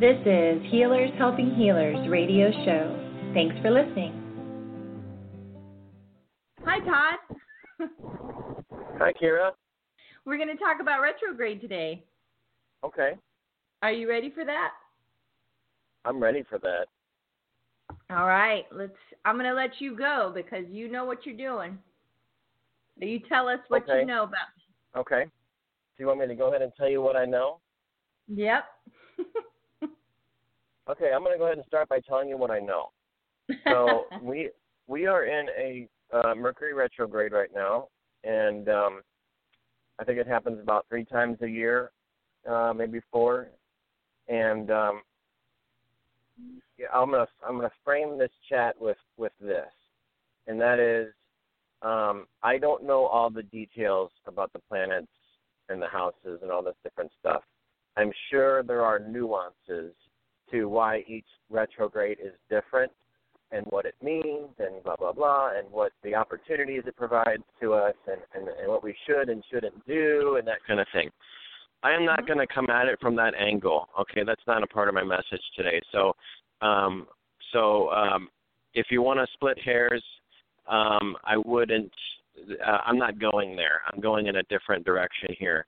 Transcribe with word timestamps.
This 0.00 0.18
is 0.26 0.60
Healers 0.72 1.10
Helping 1.18 1.54
Healers 1.54 2.08
radio 2.10 2.50
show. 2.64 3.30
Thanks 3.32 3.54
for 3.62 3.70
listening. 3.70 4.12
Hi, 6.64 6.80
Todd. 6.80 7.88
Hi, 8.98 9.12
Kyra. 9.12 9.52
We're 10.24 10.36
going 10.36 10.48
to 10.48 10.56
talk 10.56 10.80
about 10.80 11.00
retrograde 11.00 11.60
today. 11.60 12.02
Okay. 12.82 13.12
Are 13.82 13.92
you 13.92 14.08
ready 14.08 14.32
for 14.34 14.44
that? 14.44 14.70
I'm 16.04 16.20
ready 16.20 16.42
for 16.50 16.58
that. 16.58 16.86
All 18.10 18.26
right, 18.26 18.64
let's. 18.72 18.92
I'm 19.24 19.36
going 19.36 19.46
to 19.46 19.54
let 19.54 19.80
you 19.80 19.96
go 19.96 20.32
because 20.34 20.64
you 20.72 20.90
know 20.90 21.04
what 21.04 21.24
you're 21.24 21.36
doing. 21.36 21.78
You 22.98 23.20
tell 23.28 23.46
us 23.46 23.60
what 23.68 23.84
okay. 23.84 24.00
you 24.00 24.06
know 24.06 24.24
about. 24.24 24.98
Okay. 24.98 25.22
Do 25.22 26.02
you 26.02 26.08
want 26.08 26.18
me 26.18 26.26
to 26.26 26.34
go 26.34 26.48
ahead 26.48 26.62
and 26.62 26.72
tell 26.76 26.88
you 26.88 27.00
what 27.00 27.14
I 27.14 27.26
know? 27.26 27.60
Yep. 28.26 28.64
okay, 30.88 31.10
I'm 31.14 31.22
going 31.22 31.32
to 31.32 31.38
go 31.38 31.44
ahead 31.44 31.58
and 31.58 31.66
start 31.66 31.88
by 31.88 32.00
telling 32.00 32.28
you 32.28 32.36
what 32.36 32.50
I 32.50 32.60
know. 32.60 32.90
So 33.68 34.04
we 34.22 34.50
we 34.86 35.06
are 35.06 35.24
in 35.24 35.46
a 35.58 35.88
uh, 36.16 36.34
Mercury 36.34 36.72
retrograde 36.72 37.32
right 37.32 37.50
now, 37.54 37.88
and 38.22 38.68
um, 38.70 39.02
I 39.98 40.04
think 40.04 40.18
it 40.18 40.26
happens 40.26 40.58
about 40.62 40.86
three 40.88 41.04
times 41.04 41.36
a 41.42 41.48
year, 41.48 41.90
uh, 42.48 42.72
maybe 42.74 43.00
four. 43.12 43.48
And 44.28 44.70
um, 44.70 45.02
I'm 46.92 47.10
gonna 47.10 47.26
I'm 47.46 47.56
gonna 47.56 47.70
frame 47.84 48.18
this 48.18 48.30
chat 48.48 48.80
with 48.80 48.96
with 49.18 49.32
this, 49.40 49.70
and 50.46 50.58
that 50.60 50.78
is, 50.78 51.12
um, 51.82 52.26
I 52.42 52.56
don't 52.56 52.84
know 52.84 53.06
all 53.06 53.28
the 53.28 53.42
details 53.42 54.10
about 54.26 54.52
the 54.52 54.60
planets 54.60 55.06
and 55.68 55.80
the 55.80 55.88
houses 55.88 56.40
and 56.42 56.50
all 56.50 56.62
this 56.62 56.76
different 56.82 57.10
stuff. 57.20 57.42
I'm 57.96 58.12
sure 58.30 58.62
there 58.62 58.82
are 58.82 58.98
nuances 58.98 59.94
to 60.50 60.68
why 60.68 61.04
each 61.06 61.26
retrograde 61.50 62.18
is 62.22 62.32
different 62.50 62.92
and 63.52 63.64
what 63.66 63.84
it 63.84 63.94
means 64.02 64.48
and 64.58 64.82
blah 64.82 64.96
blah 64.96 65.12
blah 65.12 65.50
and 65.56 65.70
what 65.70 65.92
the 66.02 66.14
opportunities 66.14 66.82
it 66.86 66.96
provides 66.96 67.42
to 67.60 67.72
us 67.72 67.94
and, 68.06 68.20
and, 68.34 68.48
and 68.48 68.68
what 68.68 68.82
we 68.82 68.94
should 69.06 69.28
and 69.28 69.44
shouldn't 69.50 69.86
do 69.86 70.36
and 70.38 70.46
that 70.46 70.58
kind 70.66 70.80
of 70.80 70.86
thing. 70.92 71.10
I 71.84 71.92
am 71.92 72.04
not 72.04 72.20
mm-hmm. 72.20 72.26
going 72.34 72.46
to 72.46 72.54
come 72.54 72.70
at 72.70 72.88
it 72.88 72.98
from 73.00 73.14
that 73.16 73.34
angle. 73.34 73.88
Okay, 74.00 74.22
that's 74.24 74.42
not 74.46 74.62
a 74.62 74.66
part 74.66 74.88
of 74.88 74.94
my 74.94 75.04
message 75.04 75.42
today. 75.54 75.80
So, 75.92 76.14
um, 76.62 77.06
so 77.52 77.90
um, 77.90 78.28
if 78.72 78.86
you 78.90 79.02
want 79.02 79.20
to 79.20 79.26
split 79.34 79.58
hairs, 79.62 80.02
um, 80.66 81.14
I 81.24 81.36
wouldn't. 81.36 81.92
Uh, 82.66 82.78
I'm 82.84 82.98
not 82.98 83.20
going 83.20 83.54
there. 83.54 83.82
I'm 83.92 84.00
going 84.00 84.26
in 84.26 84.36
a 84.36 84.42
different 84.44 84.84
direction 84.84 85.28
here. 85.38 85.66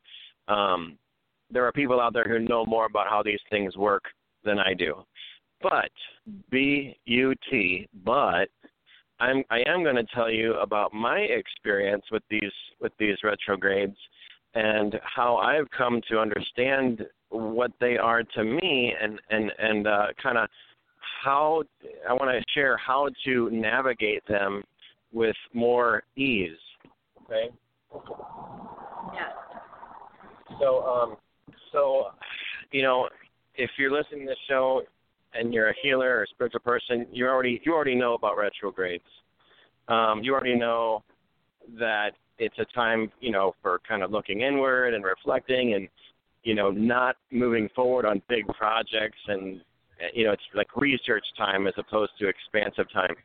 Um, 0.48 0.98
there 1.50 1.64
are 1.64 1.72
people 1.72 2.00
out 2.00 2.12
there 2.12 2.24
who 2.24 2.41
know 2.41 2.64
more 2.64 2.86
about 2.86 3.06
how 3.08 3.22
these 3.22 3.38
things 3.50 3.77
work 3.77 4.04
than 4.47 4.58
I 4.58 4.72
do. 4.72 4.94
But 5.61 5.91
B 6.50 6.97
U 7.05 7.34
T. 7.50 7.89
But 8.05 8.48
I'm 9.20 9.42
I 9.50 9.61
am 9.66 9.83
going 9.83 9.97
to 9.97 10.06
tell 10.14 10.30
you 10.30 10.55
about 10.55 10.92
my 10.92 11.19
experience 11.19 12.05
with 12.11 12.22
these 12.30 12.56
with 12.80 12.92
these 12.98 13.16
retrogrades 13.25 13.97
and 14.55 14.98
how 15.03 15.36
I've 15.36 15.70
come 15.77 16.00
to 16.11 16.19
understand 16.19 17.05
what 17.30 17.72
they 17.80 17.97
are 17.97 18.22
to 18.22 18.44
me 18.44 18.94
and 19.03 19.20
and 19.30 19.53
and 19.58 19.86
uh, 19.86 20.06
kind 20.22 20.38
of 20.38 20.48
how 21.25 21.62
I 22.08 22.12
want 22.12 22.31
to 22.31 22.44
share 22.55 22.77
how 22.77 23.08
to 23.25 23.50
navigate 23.50 24.27
them 24.28 24.62
with 25.12 25.36
more 25.55 26.03
ease. 26.16 26.50
Okay. 27.25 27.48
Yeah. 29.14 29.33
So 30.60 30.84
um 30.84 31.16
so 31.72 32.08
you 32.72 32.83
know 32.83 33.08
if 33.56 33.70
you're 33.78 33.92
listening 33.92 34.26
to 34.26 34.32
the 34.32 34.36
show 34.48 34.82
and 35.34 35.52
you're 35.52 35.70
a 35.70 35.74
healer 35.82 36.18
or 36.18 36.22
a 36.22 36.26
spiritual 36.28 36.60
person, 36.60 37.06
you 37.12 37.26
already 37.26 37.60
you 37.64 37.72
already 37.72 37.94
know 37.94 38.14
about 38.14 38.36
retrogrades. 38.36 39.04
Um, 39.88 40.22
you 40.22 40.32
already 40.34 40.56
know 40.56 41.03
that 41.78 42.10
it's 42.38 42.58
a 42.58 42.64
time, 42.66 43.10
you 43.20 43.31
know, 43.32 43.54
for 43.62 43.81
kind 43.88 44.03
of 44.03 44.10
looking 44.10 44.42
inward 44.42 44.94
and 44.94 45.04
reflecting 45.04 45.75
and 45.75 45.88
you 46.42 46.54
know, 46.54 46.70
not 46.70 47.16
moving 47.32 47.69
forward 47.75 48.06
on 48.06 48.22
big 48.28 48.47
projects 48.48 49.19
and 49.26 49.60
you 50.12 50.25
know, 50.25 50.32
it's 50.32 50.42
like 50.54 50.76
research 50.76 51.25
time 51.36 51.66
as 51.66 51.75
opposed 51.78 52.12
to 52.20 52.28
expansive 52.28 52.86
time. 52.92 53.16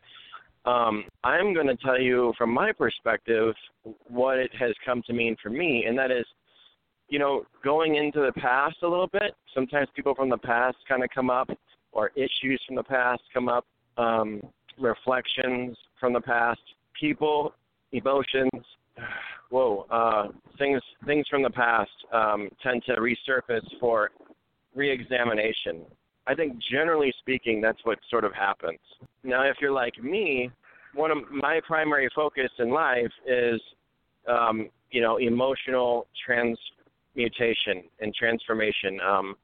Um, 0.65 1.03
I'm 1.23 1.53
going 1.53 1.67
to 1.67 1.75
tell 1.77 1.99
you 1.99 2.33
from 2.37 2.51
my 2.53 2.71
perspective 2.71 3.53
what 4.07 4.37
it 4.37 4.51
has 4.59 4.73
come 4.85 5.01
to 5.07 5.13
mean 5.13 5.35
for 5.41 5.49
me, 5.49 5.85
and 5.87 5.97
that 5.97 6.11
is 6.11 6.25
you 7.11 7.19
know, 7.19 7.43
going 7.61 7.95
into 7.95 8.21
the 8.21 8.31
past 8.39 8.77
a 8.83 8.87
little 8.87 9.07
bit. 9.07 9.35
Sometimes 9.53 9.89
people 9.93 10.15
from 10.15 10.29
the 10.29 10.37
past 10.37 10.77
kind 10.87 11.03
of 11.03 11.09
come 11.13 11.29
up, 11.29 11.49
or 11.91 12.09
issues 12.15 12.59
from 12.65 12.77
the 12.77 12.83
past 12.83 13.21
come 13.33 13.49
up, 13.49 13.65
um, 13.97 14.41
reflections 14.79 15.77
from 15.99 16.13
the 16.13 16.21
past, 16.21 16.61
people, 16.99 17.53
emotions. 17.91 18.49
Whoa, 19.49 19.85
uh, 19.91 20.29
things 20.57 20.81
things 21.05 21.27
from 21.29 21.43
the 21.43 21.49
past 21.49 21.91
um, 22.13 22.47
tend 22.63 22.83
to 22.85 22.93
resurface 22.93 23.67
for 23.81 24.11
reexamination. 24.73 25.81
I 26.25 26.35
think 26.35 26.53
generally 26.71 27.13
speaking, 27.19 27.59
that's 27.59 27.83
what 27.83 27.99
sort 28.09 28.23
of 28.23 28.33
happens. 28.33 28.79
Now, 29.25 29.43
if 29.43 29.57
you're 29.59 29.73
like 29.73 30.01
me, 30.01 30.49
one 30.95 31.11
of 31.11 31.17
my 31.29 31.59
primary 31.67 32.09
focus 32.15 32.49
in 32.59 32.69
life 32.69 33.11
is, 33.27 33.59
um, 34.25 34.69
you 34.91 35.01
know, 35.01 35.17
emotional 35.17 36.07
trans 36.25 36.57
mutation 37.15 37.83
and 37.99 38.13
transformation, 38.13 38.99
um, 39.01 39.35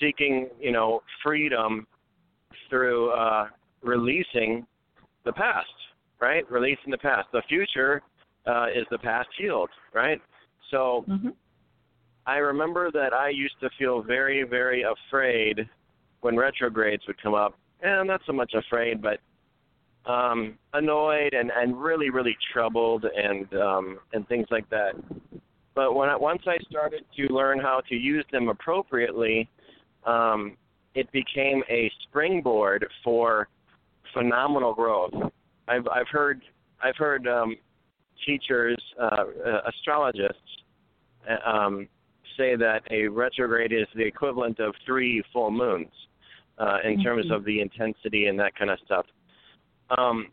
seeking 0.00 0.48
you 0.60 0.72
know 0.72 1.00
freedom 1.22 1.86
through 2.68 3.10
uh, 3.10 3.46
releasing 3.82 4.66
the 5.24 5.32
past, 5.32 5.66
right? 6.20 6.50
Releasing 6.50 6.90
the 6.90 6.98
past. 6.98 7.28
The 7.32 7.42
future 7.48 8.02
uh, 8.46 8.66
is 8.66 8.86
the 8.90 8.98
past 8.98 9.28
healed, 9.38 9.70
right? 9.94 10.20
So 10.70 11.04
mm-hmm. 11.08 11.28
I 12.26 12.36
remember 12.36 12.90
that 12.92 13.12
I 13.12 13.28
used 13.28 13.58
to 13.60 13.70
feel 13.78 14.02
very, 14.02 14.42
very 14.42 14.84
afraid 14.84 15.68
when 16.20 16.36
retrogrades 16.36 17.02
would 17.06 17.20
come 17.22 17.34
up. 17.34 17.54
And 17.82 18.08
not 18.08 18.20
so 18.26 18.32
much 18.32 18.52
afraid, 18.54 19.02
but 19.02 19.20
um, 20.10 20.58
annoyed 20.72 21.34
and, 21.34 21.52
and 21.54 21.80
really, 21.80 22.10
really 22.10 22.36
troubled 22.52 23.04
and 23.04 23.52
um, 23.54 23.98
and 24.12 24.26
things 24.28 24.46
like 24.50 24.68
that. 24.70 24.92
But 25.76 25.94
when 25.94 26.08
I, 26.08 26.16
once 26.16 26.42
I 26.46 26.56
started 26.70 27.04
to 27.16 27.32
learn 27.32 27.60
how 27.60 27.82
to 27.90 27.94
use 27.94 28.24
them 28.32 28.48
appropriately, 28.48 29.48
um, 30.04 30.56
it 30.94 31.12
became 31.12 31.62
a 31.70 31.92
springboard 32.08 32.86
for 33.04 33.48
phenomenal 34.14 34.74
growth. 34.74 35.12
I've 35.68 35.86
I've 35.88 36.08
heard 36.10 36.40
I've 36.82 36.96
heard 36.96 37.28
um, 37.28 37.56
teachers, 38.24 38.82
uh, 39.00 39.24
uh, 39.46 39.60
astrologists, 39.68 40.40
uh, 41.28 41.48
um, 41.48 41.88
say 42.38 42.56
that 42.56 42.82
a 42.90 43.08
retrograde 43.08 43.72
is 43.72 43.86
the 43.94 44.04
equivalent 44.04 44.58
of 44.60 44.74
three 44.86 45.22
full 45.30 45.50
moons 45.50 45.92
uh, 46.58 46.78
in 46.84 46.94
mm-hmm. 46.94 47.02
terms 47.02 47.26
of 47.30 47.44
the 47.44 47.60
intensity 47.60 48.26
and 48.26 48.38
that 48.40 48.56
kind 48.56 48.70
of 48.70 48.78
stuff. 48.84 49.04
Um, 49.98 50.28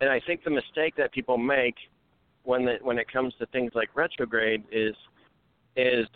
and 0.00 0.08
I 0.08 0.20
think 0.26 0.44
the 0.44 0.50
mistake 0.50 0.94
that 0.96 1.12
people 1.12 1.36
make 1.36 1.74
when 2.48 2.64
the, 2.64 2.76
when 2.80 2.98
it 2.98 3.12
comes 3.12 3.34
to 3.38 3.44
things 3.46 3.70
like 3.74 3.94
retrograde 3.94 4.64
is 4.72 4.94
is 5.76 6.06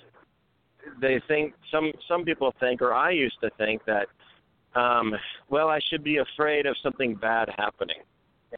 they 0.98 1.20
think 1.28 1.53
some 1.70 1.93
some 2.09 2.25
people 2.25 2.54
think 2.59 2.81
or 2.81 2.94
I 2.94 3.10
used 3.10 3.37
to 3.43 3.50
think 3.59 3.82
that 3.84 4.06
um, 4.75 5.12
well 5.50 5.69
I 5.69 5.78
should 5.91 6.03
be 6.03 6.16
afraid 6.16 6.65
of 6.65 6.75
something 6.82 7.15
bad 7.16 7.50
happening, 7.59 8.00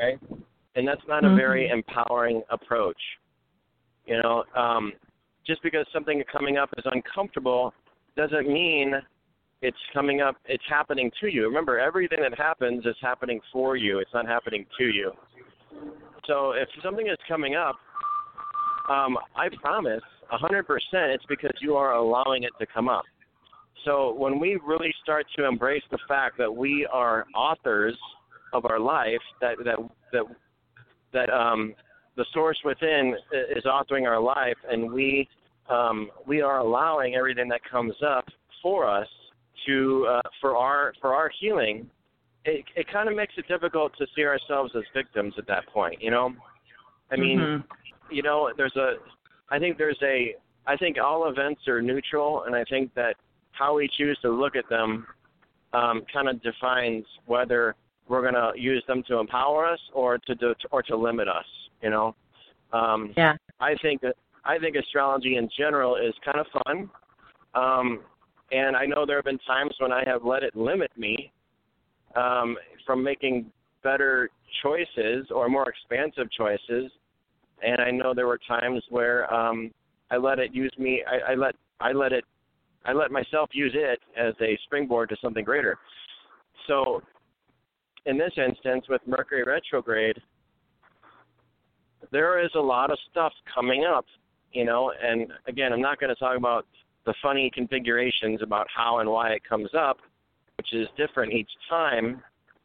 right? 0.01 0.21
And 0.77 0.87
that's 0.87 1.03
not 1.09 1.25
mm-hmm. 1.25 1.35
a 1.35 1.37
very 1.37 1.69
empowering 1.69 2.43
approach. 2.49 3.03
You 4.07 4.23
know, 4.23 4.45
um, 4.57 4.93
just 5.45 5.61
because 5.65 5.85
something 5.93 6.23
coming 6.31 6.57
up 6.57 6.71
is 6.79 6.85
uncomfortable 6.87 7.75
doesn't 8.17 8.47
mean 8.47 8.95
it's 9.63 9.77
coming 9.93 10.21
up 10.21 10.37
it's 10.45 10.63
happening 10.71 11.11
to 11.21 11.27
you. 11.27 11.43
Remember 11.49 11.81
everything 11.81 12.21
that 12.21 12.39
happens 12.39 12.87
is 12.87 12.97
happening 13.03 13.41
for 13.53 13.75
you. 13.75 13.99
It's 13.99 14.15
not 14.15 14.29
happening 14.29 14.65
to 14.79 14.85
you. 14.85 15.11
So 16.27 16.53
if 16.53 16.69
something 16.83 17.07
is 17.07 17.19
coming 17.29 17.55
up, 17.55 17.77
um, 18.91 19.17
I 19.37 19.49
promise 19.61 20.03
100% 20.33 20.65
it's 20.93 21.25
because 21.27 21.53
you 21.61 21.77
are 21.77 21.95
allowing 21.95 22.45
it 22.45 22.53
to 22.59 22.67
come 22.67 22.89
up. 22.89 23.05
So 23.85 24.15
when 24.15 24.39
we 24.39 24.59
really 24.65 24.95
start 25.03 25.27
to 25.37 25.47
embrace 25.47 25.83
the 25.91 25.99
fact 26.09 26.39
that 26.39 26.55
we 26.55 26.87
are 26.91 27.27
authors 27.35 27.97
of 28.53 28.65
our 28.65 28.79
life, 28.79 29.21
that 29.41 29.57
that 29.65 29.77
that 30.13 30.25
that 31.13 31.31
um, 31.31 31.75
the 32.17 32.25
source 32.33 32.59
within 32.65 33.15
is 33.55 33.65
authoring 33.65 34.09
our 34.09 34.21
life, 34.21 34.57
and 34.71 34.91
we 34.91 35.29
um, 35.69 36.11
we 36.27 36.41
are 36.41 36.59
allowing 36.59 37.15
everything 37.15 37.49
that 37.49 37.61
comes 37.71 37.95
up 38.07 38.27
for 38.63 38.89
us 38.89 39.09
to 39.67 40.07
uh, 40.09 40.29
for 40.41 40.57
our 40.57 40.95
for 41.01 41.15
our 41.15 41.31
healing 41.41 41.91
it 42.45 42.65
it 42.77 42.87
kind 42.93 43.09
of 43.09 43.17
makes 43.17 43.35
it 43.37 43.49
difficult 43.49 43.93
to 43.99 44.07
see 44.15 44.25
ourselves 44.25 44.73
as 44.77 44.83
victims 44.95 45.35
at 45.39 45.47
that 45.47 45.67
point. 45.69 46.03
You 46.03 46.11
know, 46.11 46.35
I 47.11 47.17
mean, 47.17 47.39
mm-hmm. 47.39 48.15
you 48.15 48.23
know, 48.23 48.51
there's 48.57 48.77
a, 48.77 48.95
I 49.51 49.59
think 49.59 49.79
there's 49.79 49.99
a, 50.03 50.35
I 50.67 50.77
think 50.77 50.97
all 51.03 51.29
events 51.29 51.67
are 51.69 51.81
neutral, 51.81 52.45
and 52.45 52.55
I 52.55 52.65
think 52.65 52.93
that 52.95 53.17
how 53.53 53.77
we 53.77 53.89
choose 53.97 54.19
to 54.23 54.31
look 54.31 54.57
at 54.57 54.69
them 54.69 55.07
um, 55.73 56.03
kind 56.13 56.29
of 56.29 56.43
defines 56.43 57.05
whether 57.27 57.75
we're 58.09 58.23
going 58.23 58.35
to 58.35 58.53
use 58.61 58.85
them 58.87 59.03
to 59.09 59.19
empower 59.19 59.67
us 59.67 59.81
or 59.93 60.19
to 60.19 60.35
do, 60.35 60.55
or 60.71 60.83
to 60.83 60.97
limit 60.97 61.29
us. 61.29 61.47
You 61.83 61.91
know, 61.91 62.15
um, 62.73 63.13
yeah. 63.17 63.37
I 63.61 63.75
think 63.77 64.01
that 64.03 64.17
I 64.45 64.59
think 64.59 64.77
astrology 64.77 65.37
in 65.37 65.49
general 65.57 65.97
is 65.97 66.15
kind 66.25 66.39
of 66.39 66.47
fun, 66.65 66.91
um, 67.55 68.01
and 68.53 68.77
I 68.77 68.85
know 68.85 69.07
there 69.07 69.17
have 69.17 69.25
been 69.25 69.39
times 69.39 69.75
when 69.79 69.93
I 69.93 70.03
have 70.07 70.25
let 70.25 70.43
it 70.43 70.55
limit 70.55 70.91
me 70.97 71.33
um, 72.17 72.57
from 72.87 73.03
making 73.03 73.51
better 73.83 74.31
choices 74.63 75.27
or 75.31 75.49
more 75.49 75.69
expansive 75.69 76.31
choices, 76.33 76.91
and 77.63 77.81
I 77.81 77.91
know 77.91 78.15
there 78.15 78.27
were 78.27 78.41
times 78.47 78.83
where 78.91 79.33
um, 79.33 79.71
I 80.11 80.17
let 80.17 80.39
it 80.39 80.55
use 80.55 80.73
me. 80.79 81.03
I, 81.07 81.33
I 81.33 81.35
let 81.35 81.55
I 81.81 81.93
let 81.93 82.13
it 82.13 82.25
I 82.85 82.93
let 82.93 83.11
myself 83.11 83.51
use 83.53 83.73
it 83.75 84.01
as 84.17 84.35
a 84.41 84.59
springboard 84.65 85.09
to 85.11 85.17
something 85.23 85.45
greater. 85.45 85.79
So, 86.67 87.03
in 88.07 88.19
this 88.19 88.33
instance, 88.37 88.85
with 88.89 89.01
Mercury 89.07 89.43
retrograde, 89.45 90.19
there 92.13 92.45
is 92.45 92.51
a 92.55 92.61
lot 92.61 92.91
of 92.91 92.99
stuff 93.11 93.33
coming 93.55 93.85
up, 93.85 94.05
you 94.53 94.65
know. 94.65 94.93
And 95.03 95.33
again, 95.49 95.73
I'm 95.73 95.81
not 95.81 95.99
going 95.99 96.15
to 96.15 96.19
talk 96.19 96.37
about 96.37 96.67
the 97.07 97.15
funny 97.23 97.51
configurations 97.53 98.41
about 98.43 98.67
how 98.75 98.99
and 98.99 99.09
why 99.09 99.31
it 99.31 99.43
comes 99.49 99.71
up, 99.77 99.99
which 100.65 100.81
is 100.81 100.89
different 100.97 101.33
each 101.33 101.51
time 101.69 102.23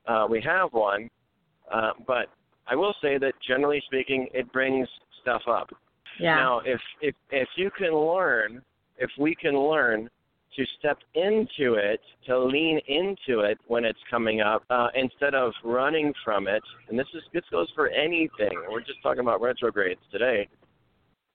uh, 0.08 0.26
we 0.30 0.42
have 0.42 0.74
one. 0.74 1.10
Uh, 1.72 1.92
but 2.08 2.28
I 2.68 2.76
will 2.76 2.96
say 3.02 3.18
that 3.18 3.34
generally 3.48 3.82
speaking, 3.86 4.28
it 4.34 4.52
brings 4.52 4.88
stuff 5.22 5.42
up. 5.50 5.70
Yeah. 6.20 6.36
Now, 6.36 6.62
if 6.66 6.80
if 7.02 7.16
if 7.32 7.48
you 7.56 7.70
can 7.78 7.94
learn 7.94 8.62
if 8.98 9.10
we 9.18 9.36
can 9.36 9.58
learn 9.58 10.10
to 10.56 10.66
step 10.80 10.98
into 11.14 11.76
it, 11.76 12.02
to 12.26 12.38
lean 12.38 12.82
into 12.88 13.42
it 13.42 13.60
when 13.68 13.86
it's 13.86 14.00
coming 14.10 14.42
up, 14.42 14.64
uh, 14.70 14.88
instead 14.96 15.36
of 15.36 15.54
running 15.64 16.12
from 16.26 16.48
it. 16.48 16.64
And 16.90 16.98
this 16.98 17.08
is 17.14 17.22
this 17.34 17.44
goes 17.52 17.72
for 17.76 17.88
anything. 17.90 18.52
We're 18.70 18.82
just 18.82 19.02
talking 19.04 19.22
about 19.22 19.42
retrogrades 19.42 20.02
today. 20.12 20.48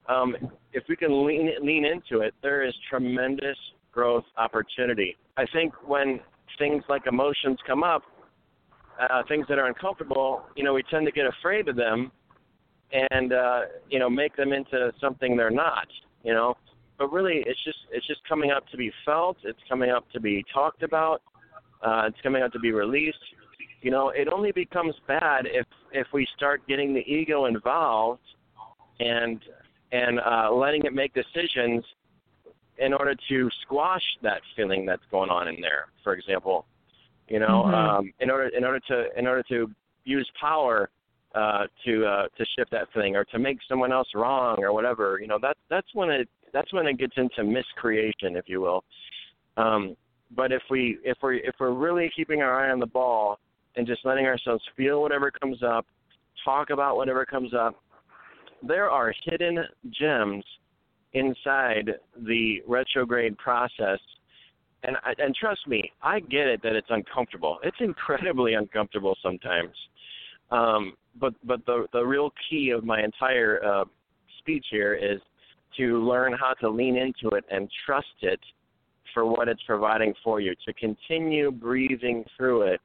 Um, 0.08 0.36
if 0.72 0.84
we 0.88 0.96
can 0.96 1.26
lean 1.26 1.50
lean 1.62 1.84
into 1.84 2.22
it, 2.24 2.34
there 2.42 2.66
is 2.66 2.74
tremendous 2.90 3.56
growth 3.92 4.24
opportunity. 4.36 5.16
I 5.36 5.46
think 5.52 5.72
when 5.86 6.20
things 6.58 6.82
like 6.88 7.06
emotions 7.06 7.58
come 7.66 7.82
up, 7.82 8.02
uh, 9.00 9.22
things 9.28 9.46
that 9.48 9.58
are 9.58 9.66
uncomfortable, 9.66 10.42
you 10.56 10.64
know, 10.64 10.74
we 10.74 10.82
tend 10.90 11.06
to 11.06 11.12
get 11.12 11.26
afraid 11.26 11.68
of 11.68 11.76
them, 11.76 12.12
and 12.92 13.32
uh, 13.32 13.60
you 13.88 13.98
know, 13.98 14.08
make 14.08 14.36
them 14.36 14.52
into 14.52 14.92
something 15.00 15.36
they're 15.36 15.50
not. 15.50 15.88
You 16.22 16.32
know, 16.32 16.56
but 16.98 17.12
really 17.12 17.42
it's 17.46 17.62
just 17.64 17.78
it's 17.90 18.06
just 18.06 18.26
coming 18.28 18.50
up 18.50 18.66
to 18.68 18.76
be 18.76 18.90
felt 19.04 19.36
it's 19.42 19.58
coming 19.68 19.90
up 19.90 20.04
to 20.12 20.20
be 20.20 20.44
talked 20.52 20.82
about 20.82 21.22
uh, 21.82 22.04
it's 22.06 22.20
coming 22.22 22.42
up 22.42 22.52
to 22.52 22.58
be 22.58 22.72
released 22.72 23.18
you 23.82 23.90
know 23.90 24.10
it 24.10 24.28
only 24.32 24.52
becomes 24.52 24.94
bad 25.06 25.46
if 25.46 25.66
if 25.92 26.06
we 26.12 26.26
start 26.36 26.66
getting 26.68 26.94
the 26.94 27.00
ego 27.00 27.46
involved 27.46 28.20
and 29.00 29.40
and 29.92 30.20
uh, 30.20 30.52
letting 30.52 30.84
it 30.84 30.92
make 30.92 31.12
decisions 31.14 31.84
in 32.78 32.92
order 32.92 33.14
to 33.28 33.50
squash 33.62 34.02
that 34.22 34.40
feeling 34.56 34.84
that's 34.84 35.02
going 35.10 35.30
on 35.30 35.48
in 35.48 35.60
there 35.60 35.86
for 36.02 36.14
example 36.14 36.66
you 37.28 37.38
know 37.38 37.64
mm-hmm. 37.66 37.74
um, 37.74 38.12
in 38.20 38.30
order 38.30 38.48
in 38.48 38.64
order 38.64 38.80
to 38.80 39.06
in 39.18 39.26
order 39.26 39.42
to 39.42 39.70
use 40.04 40.30
power 40.40 40.90
uh, 41.34 41.64
to 41.84 42.06
uh, 42.06 42.28
to 42.38 42.46
shift 42.56 42.70
that 42.70 42.92
thing 42.94 43.16
or 43.16 43.24
to 43.24 43.38
make 43.38 43.58
someone 43.68 43.92
else 43.92 44.08
wrong 44.14 44.62
or 44.62 44.72
whatever. 44.72 45.18
You 45.20 45.26
know 45.26 45.38
that 45.42 45.56
that's 45.68 45.88
when 45.92 46.10
it 46.10 46.28
that's 46.52 46.72
when 46.72 46.86
it 46.86 46.98
gets 46.98 47.14
into 47.16 47.42
miscreation, 47.42 48.36
if 48.36 48.44
you 48.46 48.60
will. 48.60 48.84
Um, 49.56 49.96
but 50.36 50.52
if 50.52 50.62
we 50.70 50.98
if 51.04 51.18
we 51.22 51.38
if 51.44 51.54
we're 51.58 51.72
really 51.72 52.10
keeping 52.14 52.42
our 52.42 52.64
eye 52.64 52.70
on 52.70 52.78
the 52.78 52.86
ball 52.86 53.38
and 53.76 53.86
just 53.86 54.04
letting 54.04 54.26
ourselves 54.26 54.62
feel 54.76 55.02
whatever 55.02 55.30
comes 55.30 55.62
up, 55.62 55.86
talk 56.44 56.70
about 56.70 56.96
whatever 56.96 57.26
comes 57.26 57.52
up, 57.52 57.82
there 58.62 58.88
are 58.90 59.12
hidden 59.24 59.58
gems 59.90 60.44
inside 61.14 61.92
the 62.26 62.62
retrograde 62.66 63.38
process. 63.38 63.98
And 64.82 64.96
and 65.18 65.34
trust 65.34 65.66
me, 65.66 65.90
I 66.02 66.20
get 66.20 66.46
it 66.46 66.62
that 66.62 66.74
it's 66.74 66.88
uncomfortable. 66.90 67.58
It's 67.62 67.76
incredibly 67.80 68.54
uncomfortable 68.62 69.16
sometimes. 69.22 69.74
Um, 70.50 70.94
but 71.18 71.34
but 71.44 71.64
the 71.66 71.86
the 71.92 72.04
real 72.04 72.32
key 72.50 72.70
of 72.70 72.84
my 72.84 73.02
entire 73.02 73.64
uh, 73.64 73.84
speech 74.38 74.66
here 74.70 74.94
is 74.94 75.20
to 75.78 76.04
learn 76.04 76.34
how 76.38 76.52
to 76.60 76.68
lean 76.68 76.96
into 76.96 77.34
it 77.34 77.44
and 77.50 77.68
trust 77.86 78.06
it 78.20 78.40
for 79.12 79.24
what 79.24 79.48
it's 79.48 79.62
providing 79.66 80.12
for 80.22 80.40
you, 80.40 80.54
to 80.66 80.72
continue 80.74 81.50
breathing 81.50 82.24
through 82.36 82.62
it, 82.62 82.80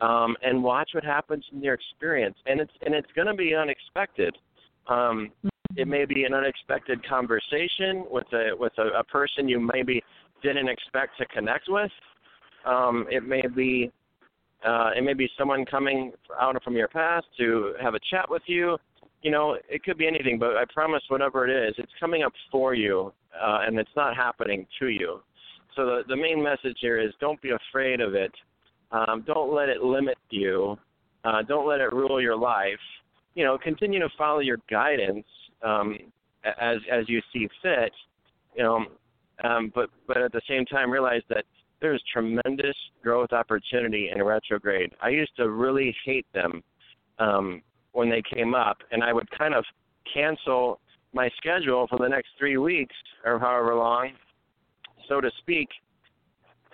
um, 0.00 0.36
and 0.42 0.62
watch 0.62 0.90
what 0.94 1.04
happens 1.04 1.44
in 1.52 1.62
your 1.62 1.74
experience. 1.74 2.36
And 2.46 2.60
it's 2.60 2.72
and 2.82 2.94
it's 2.94 3.10
going 3.14 3.28
to 3.28 3.34
be 3.34 3.54
unexpected. 3.54 4.36
Um, 4.88 5.30
it 5.80 5.88
may 5.88 6.04
be 6.04 6.24
an 6.24 6.34
unexpected 6.34 7.06
conversation 7.08 8.04
with 8.10 8.26
a 8.32 8.50
with 8.58 8.72
a, 8.78 8.98
a 8.98 9.04
person 9.04 9.48
you 9.48 9.60
maybe 9.60 10.02
didn't 10.42 10.68
expect 10.68 11.18
to 11.18 11.26
connect 11.26 11.68
with. 11.68 11.90
Um, 12.66 13.06
it 13.10 13.26
may 13.26 13.42
be 13.46 13.90
uh, 14.66 14.90
it 14.96 15.02
may 15.02 15.14
be 15.14 15.28
someone 15.38 15.64
coming 15.64 16.12
out 16.38 16.62
from 16.62 16.76
your 16.76 16.88
past 16.88 17.26
to 17.38 17.74
have 17.80 17.94
a 17.94 18.00
chat 18.10 18.28
with 18.28 18.42
you 18.46 18.76
you 19.22 19.30
know, 19.30 19.56
it 19.68 19.82
could 19.84 19.98
be 19.98 20.06
anything, 20.06 20.38
but 20.38 20.56
I 20.56 20.64
promise 20.72 21.02
whatever 21.08 21.46
it 21.46 21.68
is, 21.68 21.74
it's 21.78 21.92
coming 21.98 22.22
up 22.22 22.32
for 22.50 22.74
you, 22.74 23.12
uh, 23.34 23.60
and 23.66 23.78
it's 23.78 23.90
not 23.96 24.16
happening 24.16 24.66
to 24.78 24.88
you. 24.88 25.20
So 25.76 25.84
the 25.84 26.02
the 26.08 26.16
main 26.16 26.42
message 26.42 26.78
here 26.80 26.98
is 26.98 27.12
don't 27.20 27.40
be 27.42 27.50
afraid 27.50 28.00
of 28.00 28.14
it. 28.14 28.32
Um, 28.92 29.22
don't 29.26 29.54
let 29.54 29.68
it 29.68 29.82
limit 29.82 30.18
you. 30.30 30.76
Uh, 31.24 31.42
don't 31.42 31.68
let 31.68 31.80
it 31.80 31.92
rule 31.92 32.20
your 32.20 32.36
life. 32.36 32.80
You 33.34 33.44
know, 33.44 33.58
continue 33.58 34.00
to 34.00 34.08
follow 34.18 34.40
your 34.40 34.58
guidance 34.70 35.26
um, 35.62 35.98
as 36.44 36.78
as 36.90 37.08
you 37.08 37.20
see 37.32 37.48
fit. 37.62 37.92
You 38.56 38.62
know, 38.62 38.86
um, 39.44 39.72
but 39.74 39.90
but 40.06 40.18
at 40.18 40.32
the 40.32 40.42
same 40.48 40.64
time 40.66 40.90
realize 40.90 41.22
that 41.28 41.44
there's 41.80 42.02
tremendous 42.12 42.76
growth 43.02 43.32
opportunity 43.32 44.10
in 44.14 44.22
retrograde. 44.22 44.92
I 45.02 45.08
used 45.10 45.34
to 45.36 45.50
really 45.50 45.94
hate 46.04 46.26
them. 46.34 46.62
Um, 47.18 47.62
when 47.92 48.08
they 48.08 48.22
came 48.22 48.54
up, 48.54 48.78
and 48.90 49.02
I 49.02 49.12
would 49.12 49.28
kind 49.36 49.54
of 49.54 49.64
cancel 50.12 50.80
my 51.12 51.28
schedule 51.36 51.86
for 51.88 51.98
the 51.98 52.08
next 52.08 52.28
three 52.38 52.56
weeks 52.56 52.94
or 53.24 53.38
however 53.38 53.74
long, 53.74 54.10
so 55.08 55.20
to 55.20 55.30
speak, 55.38 55.68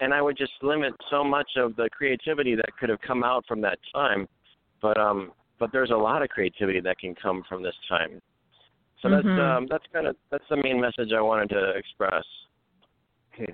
and 0.00 0.12
I 0.12 0.20
would 0.20 0.36
just 0.36 0.52
limit 0.62 0.92
so 1.10 1.24
much 1.24 1.48
of 1.56 1.74
the 1.76 1.88
creativity 1.90 2.54
that 2.54 2.76
could 2.78 2.90
have 2.90 3.00
come 3.00 3.24
out 3.24 3.44
from 3.46 3.62
that 3.62 3.78
time. 3.94 4.28
But 4.82 4.98
um, 4.98 5.32
but 5.58 5.72
there's 5.72 5.90
a 5.90 5.96
lot 5.96 6.22
of 6.22 6.28
creativity 6.28 6.80
that 6.80 6.98
can 6.98 7.14
come 7.14 7.42
from 7.48 7.62
this 7.62 7.74
time. 7.88 8.20
So 9.02 9.08
mm-hmm. 9.08 9.28
that's 9.28 9.40
um, 9.40 9.66
that's 9.70 9.84
kind 9.92 10.06
of 10.06 10.16
that's 10.30 10.44
the 10.50 10.56
main 10.56 10.80
message 10.80 11.10
I 11.16 11.20
wanted 11.20 11.50
to 11.50 11.70
express. 11.70 12.24
Okay. 13.34 13.52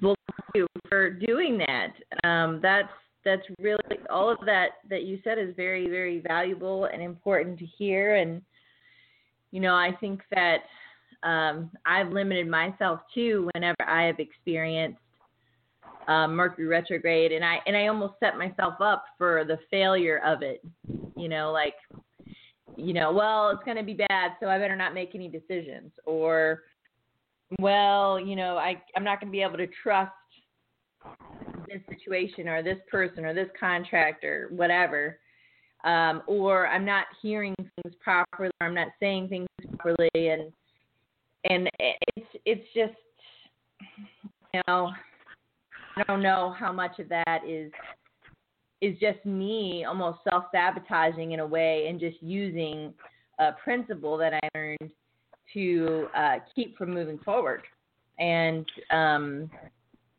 Well, 0.00 0.16
thank 0.30 0.48
you 0.54 0.66
for 0.88 1.10
doing 1.10 1.58
that. 1.58 1.92
Um, 2.24 2.60
that's 2.62 2.88
that's 3.24 3.42
really 3.60 3.78
all 4.10 4.30
of 4.30 4.38
that 4.46 4.68
that 4.88 5.02
you 5.02 5.18
said 5.22 5.38
is 5.38 5.54
very 5.56 5.88
very 5.88 6.20
valuable 6.20 6.86
and 6.86 7.02
important 7.02 7.58
to 7.58 7.66
hear 7.66 8.16
and 8.16 8.40
you 9.50 9.60
know 9.60 9.74
i 9.74 9.90
think 10.00 10.22
that 10.30 10.58
um, 11.22 11.70
i've 11.84 12.10
limited 12.10 12.48
myself 12.48 13.00
too 13.14 13.50
whenever 13.52 13.76
i 13.86 14.04
have 14.04 14.18
experienced 14.18 14.98
um, 16.06 16.34
mercury 16.34 16.66
retrograde 16.66 17.32
and 17.32 17.44
i 17.44 17.58
and 17.66 17.76
i 17.76 17.88
almost 17.88 18.14
set 18.20 18.38
myself 18.38 18.74
up 18.80 19.04
for 19.18 19.44
the 19.44 19.58
failure 19.70 20.20
of 20.24 20.42
it 20.42 20.64
you 21.16 21.28
know 21.28 21.52
like 21.52 21.74
you 22.78 22.94
know 22.94 23.12
well 23.12 23.50
it's 23.50 23.64
going 23.64 23.76
to 23.76 23.82
be 23.82 23.94
bad 23.94 24.32
so 24.40 24.48
i 24.48 24.58
better 24.58 24.76
not 24.76 24.94
make 24.94 25.14
any 25.14 25.28
decisions. 25.28 25.92
Or 26.06 26.62
well 27.58 28.20
you 28.20 28.36
know 28.36 28.56
i 28.56 28.80
i'm 28.96 29.04
not 29.04 29.20
going 29.20 29.30
to 29.30 29.36
be 29.36 29.42
able 29.42 29.56
to 29.56 29.68
trust 29.82 30.12
this 31.68 31.80
situation 31.88 32.48
or 32.48 32.62
this 32.62 32.78
person 32.90 33.24
or 33.24 33.34
this 33.34 33.48
contractor, 33.58 34.48
whatever, 34.50 35.18
um, 35.84 36.22
or 36.26 36.66
I'm 36.66 36.84
not 36.84 37.06
hearing 37.22 37.54
things 37.56 37.94
properly, 38.00 38.50
or 38.60 38.66
I'm 38.66 38.74
not 38.74 38.88
saying 38.98 39.28
things 39.28 39.46
properly, 39.76 40.08
and 40.14 40.52
and 41.44 41.68
it's 42.16 42.26
it's 42.44 42.66
just 42.74 42.94
you 44.52 44.60
know 44.66 44.90
I 45.96 46.02
don't 46.04 46.22
know 46.22 46.54
how 46.58 46.72
much 46.72 46.98
of 46.98 47.08
that 47.10 47.42
is 47.46 47.70
is 48.80 48.96
just 48.98 49.24
me 49.24 49.84
almost 49.84 50.18
self 50.28 50.44
sabotaging 50.52 51.32
in 51.32 51.40
a 51.40 51.46
way 51.46 51.86
and 51.88 51.98
just 51.98 52.16
using 52.22 52.92
a 53.38 53.52
principle 53.52 54.16
that 54.18 54.34
I 54.34 54.48
learned 54.54 54.90
to 55.54 56.06
uh, 56.14 56.36
keep 56.54 56.76
from 56.76 56.92
moving 56.92 57.18
forward. 57.18 57.62
And 58.18 58.66
um, 58.90 59.50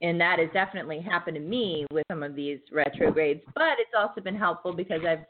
and 0.01 0.19
that 0.21 0.39
has 0.39 0.49
definitely 0.53 1.01
happened 1.01 1.35
to 1.35 1.41
me 1.41 1.85
with 1.91 2.05
some 2.09 2.23
of 2.23 2.33
these 2.33 2.59
retrogrades. 2.71 3.41
But 3.53 3.79
it's 3.79 3.91
also 3.97 4.21
been 4.21 4.35
helpful 4.35 4.71
because 4.73 5.01
I've 5.07 5.25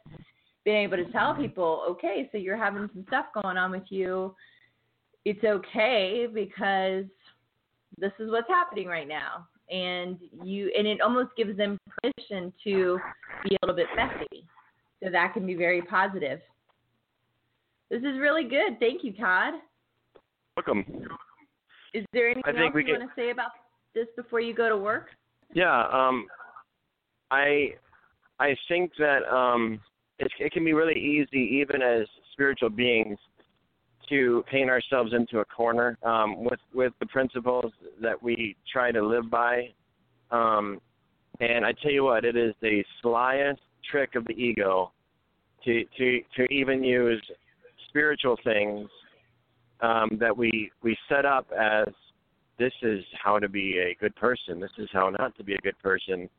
been 0.64 0.76
able 0.76 0.98
to 0.98 1.12
tell 1.12 1.34
people, 1.34 1.84
okay, 1.90 2.30
so 2.32 2.38
you're 2.38 2.58
having 2.58 2.88
some 2.94 3.04
stuff 3.08 3.26
going 3.42 3.58
on 3.58 3.72
with 3.72 3.86
you. 3.90 4.36
It's 5.26 5.44
okay 5.44 6.28
because 6.32 7.06
this 7.98 8.12
is 8.20 8.30
what's 8.30 8.48
happening 8.48 8.88
right 8.88 9.08
now 9.08 9.48
and 9.70 10.18
you 10.44 10.72
and 10.78 10.88
it 10.88 11.02
almost 11.02 11.30
gives 11.38 11.58
them 11.58 11.78
permission 12.02 12.54
to 12.64 13.00
be 13.44 13.56
a 13.56 13.66
little 13.66 13.76
bit 13.76 13.88
messy. 13.96 14.46
So 15.04 15.10
that 15.10 15.34
can 15.34 15.46
be 15.46 15.56
very 15.56 15.82
positive. 15.82 16.40
This 17.90 18.00
is 18.00 18.20
really 18.20 18.44
good. 18.44 18.80
Thank 18.80 19.04
you 19.04 19.14
todd. 19.14 19.54
Welcome. 20.58 20.86
Is 21.94 22.06
there 22.14 22.30
anything 22.30 22.56
else 22.56 22.72
you 22.76 22.84
get, 22.84 23.00
want 23.00 23.10
to 23.10 23.22
say 23.22 23.32
about 23.32 23.52
this 23.96 24.08
before 24.16 24.40
you 24.40 24.54
go 24.54 24.70
to 24.70 24.78
work? 24.78 25.08
Yeah 25.54 25.88
um 25.88 26.28
i 27.32 27.70
i 28.40 28.56
think 28.68 28.92
that 28.98 29.24
um 29.34 29.80
it, 30.20 30.32
it 30.40 30.52
can 30.52 30.64
be 30.64 30.74
really 30.74 31.00
easy 31.00 31.40
even 31.62 31.82
as 31.82 32.06
spiritual 32.34 32.70
beings 32.70 33.18
to 34.10 34.44
paint 34.52 34.70
ourselves 34.70 35.14
into 35.14 35.40
a 35.40 35.46
corner 35.46 35.98
um, 36.04 36.44
with 36.44 36.60
with 36.74 36.94
the 37.00 37.06
principles 37.06 37.72
that 38.02 38.22
we 38.22 38.56
try 38.72 38.92
to 38.92 39.06
live 39.06 39.30
by. 39.30 39.70
Um, 40.32 40.80
and 41.40 41.66
I 41.66 41.74
tell 41.74 41.92
you 41.92 42.04
what, 42.04 42.26
it 42.26 42.36
is 42.36 42.54
the 42.62 42.84
slyest 43.04 43.60
trick 43.90 44.16
of 44.16 44.26
the 44.26 44.34
ego 44.34 44.92
to 45.66 45.84
to 45.98 46.20
to 46.36 46.44
even 46.54 46.84
use 46.84 47.22
spiritual 47.88 48.38
things 48.44 48.90
um, 49.82 50.10
that 50.20 50.36
we 50.36 50.72
we 50.84 50.98
set 51.08 51.26
up 51.26 51.48
as 51.58 51.88
this 52.58 52.74
is 52.82 53.04
how 53.24 53.40
to 53.40 53.48
be 53.48 53.80
a 53.80 53.96
good 54.00 54.16
person. 54.16 54.60
This 54.60 54.72
is 54.78 54.90
how 54.92 55.10
not 55.10 55.36
to 55.38 55.44
be 55.44 55.54
a 55.54 55.60
good 55.60 55.80
person. 55.82 56.30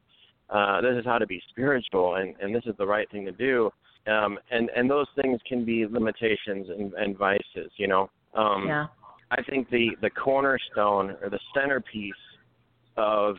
Uh, 0.51 0.81
this 0.81 0.97
is 0.99 1.05
how 1.05 1.17
to 1.19 1.27
be 1.27 1.41
spiritual, 1.51 2.17
and 2.17 2.35
and 2.41 2.55
this 2.55 2.65
is 2.67 2.75
the 2.79 2.87
right 2.87 3.11
thing 3.11 3.25
to 3.25 3.33
do 3.33 3.71
um, 4.07 4.39
and 4.51 4.71
and 4.75 4.91
those 4.91 5.07
things 5.21 5.41
can 5.47 5.65
be 5.65 5.87
limitations 5.87 6.69
and, 6.69 6.93
and 6.95 7.17
vices, 7.17 7.71
you 7.77 7.89
know. 7.89 8.11
Um, 8.35 8.67
yeah. 8.67 8.87
I 9.31 9.43
think 9.43 9.71
the 9.71 9.91
the 10.01 10.11
cornerstone 10.11 11.17
or 11.23 11.31
the 11.31 11.39
centerpiece 11.55 12.13
of 12.97 13.37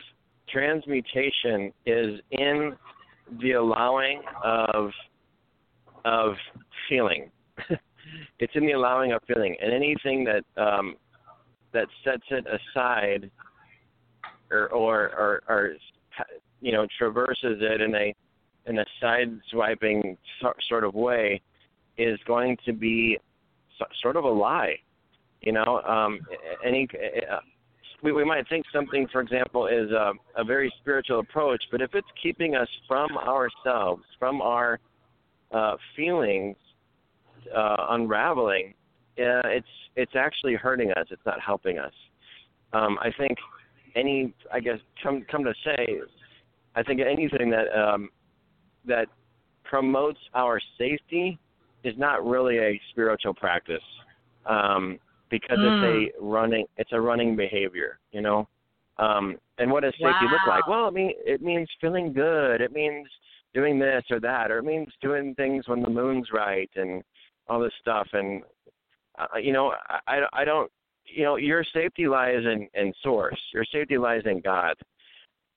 transmutation 0.48 1.72
is 1.86 2.20
in 2.30 2.76
the 3.40 3.52
allowing 3.52 4.22
of 4.42 4.90
of 6.04 6.34
feeling. 6.88 7.30
it's 8.38 8.52
in 8.54 8.66
the 8.66 8.72
allowing 8.72 9.12
of 9.12 9.20
feeling, 9.26 9.56
and 9.60 9.72
anything 9.72 10.24
that 10.24 10.62
um, 10.62 10.96
that 11.72 11.86
sets 12.04 12.24
it 12.30 12.46
aside 12.46 13.30
or 14.50 14.68
or, 14.68 15.10
or 15.18 15.42
or 15.48 15.72
you 16.60 16.72
know 16.72 16.86
traverses 16.98 17.58
it 17.60 17.80
in 17.80 17.94
a 17.94 18.14
in 18.66 18.78
a 18.78 18.84
side-swiping 19.00 20.16
sort 20.68 20.84
of 20.84 20.94
way 20.94 21.40
is 21.98 22.18
going 22.26 22.56
to 22.64 22.72
be 22.72 23.18
sort 24.00 24.16
of 24.16 24.24
a 24.24 24.28
lie. 24.28 24.76
You 25.40 25.52
know, 25.52 25.80
um, 25.86 26.20
any 26.64 26.88
uh, 27.30 27.36
we, 28.02 28.12
we 28.12 28.24
might 28.24 28.48
think 28.48 28.64
something, 28.72 29.06
for 29.12 29.20
example, 29.20 29.66
is 29.66 29.90
a, 29.90 30.12
a 30.36 30.44
very 30.44 30.72
spiritual 30.80 31.20
approach, 31.20 31.62
but 31.70 31.80
if 31.80 31.94
it's 31.94 32.06
keeping 32.20 32.54
us 32.54 32.68
from 32.86 33.10
ourselves, 33.18 34.02
from 34.18 34.40
our 34.40 34.78
uh, 35.52 35.76
feelings 35.96 36.56
uh, 37.54 37.76
unraveling, 37.90 38.74
uh, 39.18 39.46
it's 39.46 39.66
it's 39.96 40.12
actually 40.16 40.54
hurting 40.54 40.90
us. 40.92 41.06
It's 41.10 41.26
not 41.26 41.40
helping 41.40 41.78
us. 41.78 41.92
Um, 42.72 42.98
I 43.02 43.10
think 43.18 43.36
any, 43.94 44.32
I 44.52 44.60
guess, 44.60 44.78
come 45.02 45.26
come 45.30 45.44
to 45.44 45.54
say, 45.64 46.00
I 46.74 46.82
think 46.82 47.00
anything 47.00 47.50
that 47.50 47.66
um, 47.78 48.08
that 48.86 49.06
promotes 49.64 50.18
our 50.34 50.60
safety 50.78 51.38
is 51.84 51.94
not 51.96 52.24
really 52.24 52.58
a 52.58 52.80
spiritual 52.90 53.34
practice 53.34 53.82
um, 54.46 54.98
because 55.30 55.58
mm. 55.58 56.08
it's 56.08 56.16
a 56.16 56.18
hmm. 56.18 56.26
running 56.26 56.66
it's 56.76 56.92
a 56.92 57.00
running 57.00 57.34
behavior, 57.36 57.98
you 58.12 58.20
know. 58.20 58.48
Um, 58.98 59.36
and 59.58 59.70
what 59.70 59.82
does 59.82 59.92
safety 59.94 60.26
wow. 60.26 60.30
look 60.30 60.46
like? 60.46 60.66
Well, 60.66 60.88
it 60.88 60.94
mean 60.94 61.12
it 61.24 61.42
means 61.42 61.68
feeling 61.80 62.12
good. 62.12 62.60
It 62.60 62.72
means 62.72 63.08
doing 63.54 63.78
this 63.78 64.04
or 64.10 64.20
that, 64.20 64.50
or 64.50 64.58
it 64.58 64.64
means 64.64 64.88
doing 65.00 65.34
things 65.34 65.68
when 65.68 65.82
the 65.82 65.88
moon's 65.88 66.28
right 66.32 66.70
and 66.76 67.02
all 67.48 67.60
this 67.60 67.72
stuff. 67.80 68.06
And 68.12 68.42
uh, 69.18 69.38
you 69.38 69.52
know, 69.52 69.72
I 70.06 70.20
I 70.32 70.44
don't 70.44 70.70
you 71.06 71.24
know 71.24 71.36
your 71.36 71.64
safety 71.72 72.06
lies 72.06 72.44
in 72.44 72.68
in 72.74 72.92
source. 73.02 73.40
Your 73.52 73.64
safety 73.72 73.98
lies 73.98 74.22
in 74.26 74.40
God. 74.40 74.74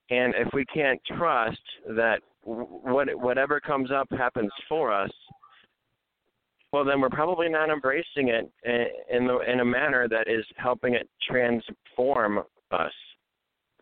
And 0.09 0.35
if 0.35 0.53
we 0.53 0.65
can't 0.65 1.01
trust 1.17 1.61
that 1.87 2.19
what 2.45 3.07
whatever 3.19 3.59
comes 3.59 3.91
up 3.91 4.07
happens 4.11 4.51
for 4.69 4.93
us, 4.93 5.11
well, 6.71 6.85
then 6.85 6.99
we're 6.99 7.09
probably 7.09 7.49
not 7.49 7.69
embracing 7.69 8.29
it 8.29 8.51
in 9.09 9.27
the, 9.27 9.39
in 9.51 9.61
a 9.61 9.65
manner 9.65 10.07
that 10.07 10.27
is 10.27 10.45
helping 10.57 10.93
it 10.93 11.09
transform 11.27 12.39
us, 12.71 12.91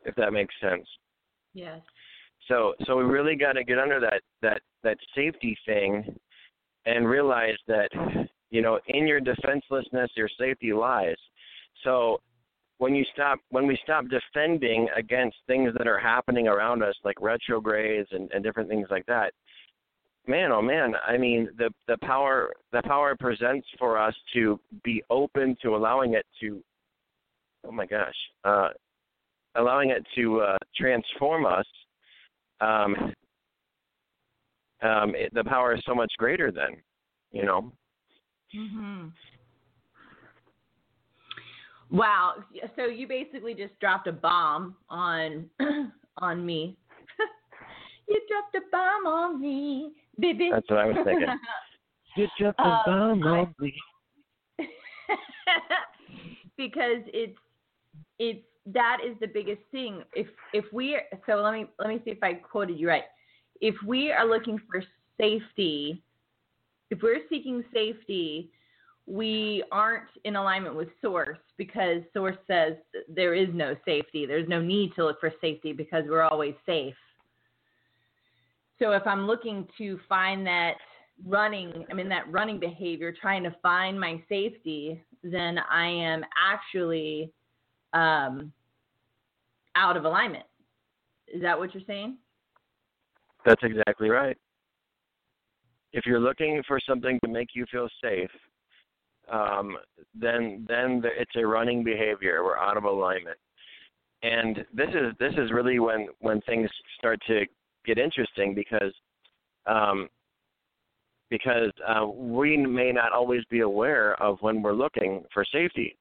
if 0.05 0.15
that 0.15 0.31
makes 0.31 0.53
sense. 0.61 0.87
Yes. 1.53 1.79
So 2.47 2.73
so 2.85 2.97
we 2.97 3.03
really 3.03 3.35
got 3.35 3.53
to 3.53 3.63
get 3.63 3.79
under 3.79 3.99
that 3.99 4.21
that 4.41 4.61
that 4.83 4.97
safety 5.15 5.57
thing, 5.65 6.15
and 6.85 7.07
realize 7.07 7.57
that 7.67 7.89
you 8.49 8.61
know 8.61 8.79
in 8.87 9.07
your 9.07 9.19
defenselessness 9.19 10.11
your 10.15 10.29
safety 10.39 10.73
lies. 10.73 11.15
So 11.83 12.21
when 12.83 12.93
you 12.93 13.05
stop 13.13 13.39
when 13.49 13.65
we 13.65 13.79
stop 13.81 14.03
defending 14.09 14.89
against 14.97 15.37
things 15.47 15.71
that 15.77 15.87
are 15.87 15.97
happening 15.97 16.49
around 16.49 16.83
us 16.83 16.93
like 17.05 17.15
retrogrades 17.21 18.09
and, 18.11 18.29
and 18.33 18.43
different 18.43 18.67
things 18.67 18.89
like 18.91 19.05
that 19.05 19.31
man 20.27 20.51
oh 20.51 20.61
man 20.61 20.93
i 21.07 21.17
mean 21.17 21.47
the 21.57 21.69
the 21.87 21.95
power 21.99 22.51
the 22.73 22.81
power 22.83 23.15
presents 23.17 23.65
for 23.79 23.97
us 23.97 24.13
to 24.33 24.59
be 24.83 25.01
open 25.09 25.55
to 25.61 25.77
allowing 25.77 26.13
it 26.15 26.25
to 26.41 26.61
oh 27.65 27.71
my 27.71 27.85
gosh 27.85 28.19
uh 28.43 28.67
allowing 29.55 29.89
it 29.89 30.05
to 30.13 30.41
uh 30.41 30.57
transform 30.75 31.45
us 31.45 31.65
um 32.59 32.93
um 34.81 35.15
it, 35.15 35.33
the 35.33 35.43
power 35.45 35.73
is 35.73 35.81
so 35.85 35.95
much 35.95 36.11
greater 36.17 36.51
then 36.51 36.75
you 37.31 37.45
know? 37.45 37.71
Mhm 38.53 39.13
Wow. 41.93 42.43
So 42.75 42.85
you 42.85 43.07
basically 43.07 43.53
just 43.53 43.79
dropped 43.79 44.07
a 44.07 44.11
bomb 44.11 44.75
on 44.89 45.45
on 46.17 46.45
me. 46.45 46.75
you 48.09 48.19
dropped 48.27 48.55
a 48.55 48.67
bomb 48.71 49.05
on 49.05 49.39
me, 49.39 49.91
baby. 50.19 50.49
That's 50.51 50.67
what 50.69 50.79
I 50.79 50.85
was 50.87 50.97
thinking. 51.05 51.27
you 52.17 52.27
dropped 52.39 52.59
a 52.59 52.63
um, 52.63 53.19
bomb 53.19 53.23
on 53.23 53.55
me. 53.59 53.75
because 56.57 57.03
it's 57.13 57.37
it's 58.17 58.43
that 58.65 58.97
is 59.05 59.15
the 59.21 59.27
biggest 59.27 59.61
thing. 59.71 60.01
If 60.15 60.27
if 60.51 60.65
we 60.73 60.97
so 61.27 61.35
let 61.35 61.53
me 61.53 61.67
let 61.77 61.89
me 61.89 62.01
see 62.03 62.11
if 62.11 62.23
I 62.23 62.33
quoted 62.33 62.79
you 62.79 62.87
right. 62.87 63.03
If 63.61 63.75
we 63.85 64.11
are 64.11 64.27
looking 64.27 64.59
for 64.69 64.83
safety, 65.19 66.01
if 66.89 67.03
we're 67.03 67.21
seeking 67.29 67.63
safety, 67.71 68.49
we 69.05 69.63
aren't 69.71 70.07
in 70.23 70.35
alignment 70.35 70.75
with 70.75 70.87
source 71.01 71.37
because 71.57 72.01
source 72.13 72.37
says 72.47 72.73
there 73.09 73.33
is 73.33 73.49
no 73.53 73.75
safety. 73.85 74.25
There's 74.25 74.47
no 74.47 74.61
need 74.61 74.93
to 74.95 75.05
look 75.05 75.19
for 75.19 75.31
safety 75.41 75.73
because 75.73 76.05
we're 76.07 76.21
always 76.21 76.55
safe. 76.65 76.95
So 78.79 78.91
if 78.91 79.05
I'm 79.05 79.27
looking 79.27 79.67
to 79.77 79.99
find 80.07 80.45
that 80.47 80.75
running, 81.25 81.85
I 81.91 81.93
mean 81.93 82.09
that 82.09 82.31
running 82.31 82.59
behavior, 82.59 83.13
trying 83.19 83.43
to 83.43 83.55
find 83.61 83.99
my 83.99 84.21
safety, 84.29 85.03
then 85.21 85.57
I 85.69 85.87
am 85.87 86.23
actually 86.37 87.31
um, 87.93 88.51
out 89.75 89.97
of 89.97 90.05
alignment. 90.05 90.45
Is 91.27 91.41
that 91.41 91.57
what 91.57 91.73
you're 91.73 91.83
saying? 91.87 92.17
That's 93.45 93.61
exactly 93.63 94.09
right. 94.09 94.37
If 95.91 96.05
you're 96.05 96.19
looking 96.19 96.63
for 96.67 96.79
something 96.87 97.19
to 97.23 97.29
make 97.29 97.49
you 97.53 97.65
feel 97.71 97.87
safe, 98.01 98.31
um, 99.33 99.77
then 100.13 100.65
then 100.67 101.01
the, 101.01 101.09
it's 101.17 101.35
a 101.35 101.45
running 101.45 101.83
behavior. 101.83 102.43
We're 102.43 102.57
out 102.57 102.77
of 102.77 102.83
alignment, 102.83 103.37
and 104.21 104.57
this 104.73 104.89
is 104.89 105.13
this 105.19 105.33
is 105.37 105.51
really 105.51 105.79
when 105.79 106.07
when 106.19 106.39
things 106.41 106.69
start 106.97 107.19
to 107.27 107.45
get 107.85 107.97
interesting 107.97 108.53
because 108.53 108.93
um, 109.65 110.07
because 111.29 111.71
uh, 111.87 112.05
we 112.05 112.57
may 112.57 112.91
not 112.91 113.11
always 113.11 113.43
be 113.49 113.61
aware 113.61 114.21
of 114.21 114.37
when 114.41 114.61
we're 114.61 114.73
looking 114.73 115.23
for 115.33 115.43
safety. 115.51 115.97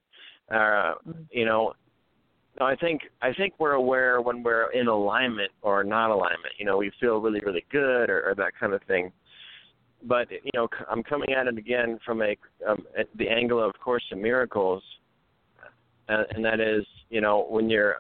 Uh, 0.55 0.95
you 1.31 1.47
know, 1.47 1.73
I 2.61 2.77
think 2.77 3.01
I 3.23 3.33
think 3.33 3.55
we're 3.59 3.73
aware 3.73 4.21
when 4.21 4.43
we're 4.43 4.71
in 4.73 4.89
alignment 4.89 5.53
or 5.63 5.85
not 5.85 6.11
alignment. 6.11 6.55
You 6.59 6.67
know, 6.67 6.77
we 6.77 6.93
feel 7.01 7.19
really 7.19 7.41
really 7.41 7.65
good 7.73 8.11
or, 8.11 8.29
or 8.29 8.35
that 8.35 8.53
kind 8.61 8.75
of 8.75 8.83
thing 8.83 9.11
but 10.07 10.31
you 10.31 10.51
know, 10.55 10.69
I'm 10.91 11.03
coming 11.03 11.33
at 11.33 11.47
it 11.47 11.59
again 11.59 11.99
from 12.05 12.23
a 12.23 12.37
um, 12.69 12.85
the 13.17 13.29
angle 13.29 13.63
of 13.63 13.73
Course 13.83 14.05
in 14.11 14.21
Miracles, 14.21 14.83
uh, 16.09 16.25
and 16.31 16.45
that 16.45 16.61
is, 16.61 16.85
you 17.11 17.21
know, 17.21 17.47
when 17.49 17.71
you're, 17.71 17.97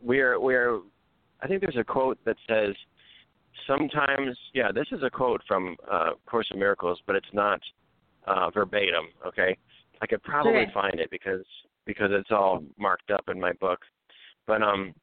we're 0.00 0.40
we're, 0.40 0.80
I 1.42 1.46
think 1.46 1.60
there's 1.60 1.76
a 1.76 1.84
quote 1.84 2.18
that 2.24 2.36
says, 2.48 2.74
sometimes, 3.66 4.36
yeah, 4.54 4.72
this 4.72 4.86
is 4.92 5.02
a 5.02 5.10
quote 5.10 5.42
from 5.46 5.76
uh, 5.90 6.10
Course 6.26 6.48
in 6.50 6.58
Miracles, 6.58 7.00
but 7.06 7.16
it's 7.16 7.26
not 7.32 7.60
uh, 8.26 8.50
verbatim. 8.50 9.06
Okay, 9.26 9.56
I 10.00 10.06
could 10.06 10.22
probably 10.22 10.62
okay. 10.62 10.72
find 10.72 11.00
it 11.00 11.10
because 11.10 11.44
because 11.86 12.10
it's 12.12 12.30
all 12.30 12.62
marked 12.78 13.10
up 13.10 13.24
in 13.28 13.40
my 13.40 13.52
book. 13.52 13.80
But 14.46 14.62
um, 14.62 14.94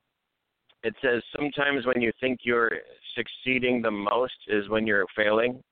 it 0.84 0.96
says 1.02 1.22
sometimes 1.36 1.86
when 1.86 2.02
you 2.02 2.12
think 2.20 2.40
you're 2.44 2.72
succeeding 3.16 3.82
the 3.82 3.92
most 3.92 4.34
is 4.48 4.70
when 4.70 4.86
you're 4.86 5.06
failing, 5.16 5.64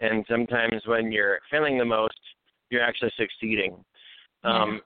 and 0.00 0.24
sometimes 0.28 0.82
when 0.86 1.12
you're 1.12 1.40
failing 1.50 1.78
the 1.78 1.84
most, 1.84 2.18
you're 2.70 2.82
actually 2.82 3.12
succeeding. 3.16 3.76
Yeah. 4.44 4.62
Um, 4.62 4.80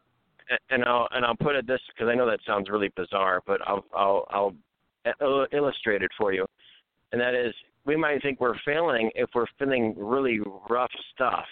and 0.70 0.84
I'll 0.84 1.08
and 1.10 1.24
I'll 1.24 1.36
put 1.36 1.56
it 1.56 1.66
this 1.66 1.80
because 1.88 2.10
I 2.10 2.14
know 2.14 2.26
that 2.26 2.40
sounds 2.46 2.70
really 2.70 2.90
bizarre, 2.96 3.42
but 3.46 3.60
I'll 3.66 3.84
I'll 3.94 4.26
I'll 5.20 5.46
illustrate 5.52 6.02
it 6.02 6.10
for 6.16 6.32
you, 6.32 6.46
and 7.12 7.20
that 7.20 7.34
is 7.34 7.54
we 7.84 7.96
might 7.96 8.22
think 8.22 8.40
we're 8.40 8.58
failing 8.64 9.10
if 9.14 9.30
we're 9.34 9.46
feeling 9.58 9.94
really 9.96 10.40
rough 10.68 10.90
stuff, 11.14 11.46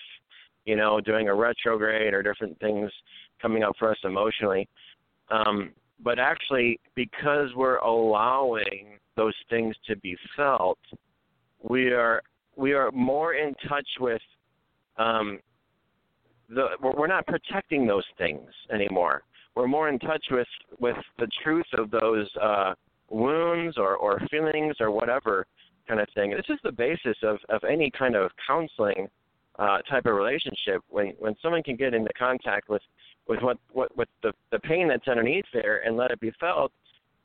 you 0.64 0.76
know, 0.76 1.00
doing 1.00 1.28
a 1.28 1.34
retrograde 1.34 2.14
or 2.14 2.22
different 2.22 2.58
things 2.60 2.90
coming 3.40 3.62
up 3.62 3.74
for 3.78 3.90
us 3.90 3.98
emotionally. 4.04 4.68
Um, 5.30 5.72
but 6.02 6.18
actually, 6.18 6.78
because 6.94 7.48
we're 7.54 7.78
allowing 7.78 8.98
those 9.16 9.34
things 9.48 9.74
to 9.86 9.96
be 9.96 10.16
felt, 10.36 10.78
we 11.62 11.90
are 11.92 12.22
we 12.56 12.72
are 12.72 12.90
more 12.90 13.34
in 13.34 13.54
touch 13.68 13.86
with 14.00 14.22
um, 14.98 15.38
the 16.48 16.68
we're 16.80 17.06
not 17.06 17.26
protecting 17.26 17.86
those 17.86 18.04
things 18.18 18.48
anymore. 18.72 19.22
We're 19.54 19.68
more 19.68 19.88
in 19.88 19.98
touch 19.98 20.24
with 20.30 20.48
with 20.80 20.96
the 21.18 21.28
truth 21.42 21.66
of 21.74 21.90
those 21.90 22.28
uh, 22.40 22.74
wounds 23.10 23.76
or 23.78 23.96
or 23.96 24.20
feelings 24.30 24.76
or 24.80 24.90
whatever 24.90 25.46
kind 25.88 26.00
of 26.00 26.08
thing. 26.14 26.30
This 26.30 26.46
is 26.48 26.58
the 26.64 26.72
basis 26.72 27.16
of 27.22 27.38
of 27.48 27.62
any 27.64 27.90
kind 27.90 28.16
of 28.16 28.30
counseling 28.46 29.08
uh, 29.58 29.78
type 29.88 30.06
of 30.06 30.14
relationship. 30.14 30.82
When 30.88 31.14
when 31.18 31.34
someone 31.42 31.62
can 31.62 31.76
get 31.76 31.94
into 31.94 32.12
contact 32.18 32.68
with 32.68 32.82
with 33.28 33.40
what 33.42 33.58
what 33.72 33.96
with 33.96 34.08
the 34.22 34.32
the 34.50 34.58
pain 34.60 34.88
that's 34.88 35.08
underneath 35.08 35.46
there 35.52 35.82
and 35.86 35.96
let 35.96 36.10
it 36.10 36.20
be 36.20 36.32
felt, 36.38 36.72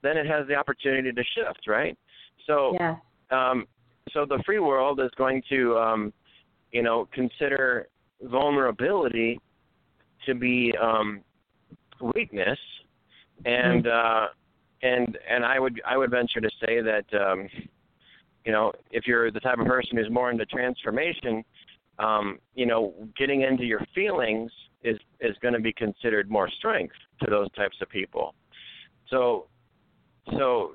then 0.02 0.18
it 0.18 0.26
has 0.26 0.48
the 0.48 0.56
opportunity 0.56 1.12
to 1.12 1.24
shift, 1.36 1.68
right? 1.68 1.98
So 2.48 2.76
yeah. 2.80 2.96
um, 3.30 3.66
so 4.14 4.26
the 4.26 4.42
free 4.46 4.60
world 4.60 5.00
is 5.00 5.12
going 5.18 5.42
to 5.50 5.78
um, 5.78 6.14
you 6.72 6.82
know 6.82 7.08
consider 7.14 7.88
vulnerability 8.24 9.40
to 10.26 10.36
be 10.36 10.74
um, 10.82 11.22
weakness, 12.16 12.60
and 13.46 13.86
Mm-hmm. 13.86 14.26
uh, 14.26 14.28
and 14.84 15.18
and 15.30 15.46
I 15.46 15.60
would 15.60 15.82
I 15.86 15.98
would 15.98 16.12
venture 16.12 16.42
to 16.42 16.50
say 16.66 16.82
that 16.82 17.06
um, 17.14 17.48
you 18.46 18.52
know 18.52 18.72
if 18.92 19.08
you're 19.08 19.32
the 19.32 19.40
type 19.40 19.60
of 19.60 19.68
person 19.68 19.98
who's 19.98 20.10
more 20.10 20.32
into 20.32 20.46
transformation, 20.46 21.44
um, 22.00 22.40
you 22.56 22.66
know 22.66 22.94
getting 23.18 23.42
into 23.42 23.64
your 23.64 23.86
feelings 23.94 24.52
is 24.84 24.98
is 25.20 25.36
going 25.42 25.54
to 25.54 25.60
be 25.60 25.74
considered 25.74 26.30
more 26.30 26.50
strength 26.50 26.96
to 27.24 27.30
those 27.30 27.52
types 27.52 27.78
of 27.82 27.90
people. 27.90 28.34
So 29.10 29.48
so 30.32 30.74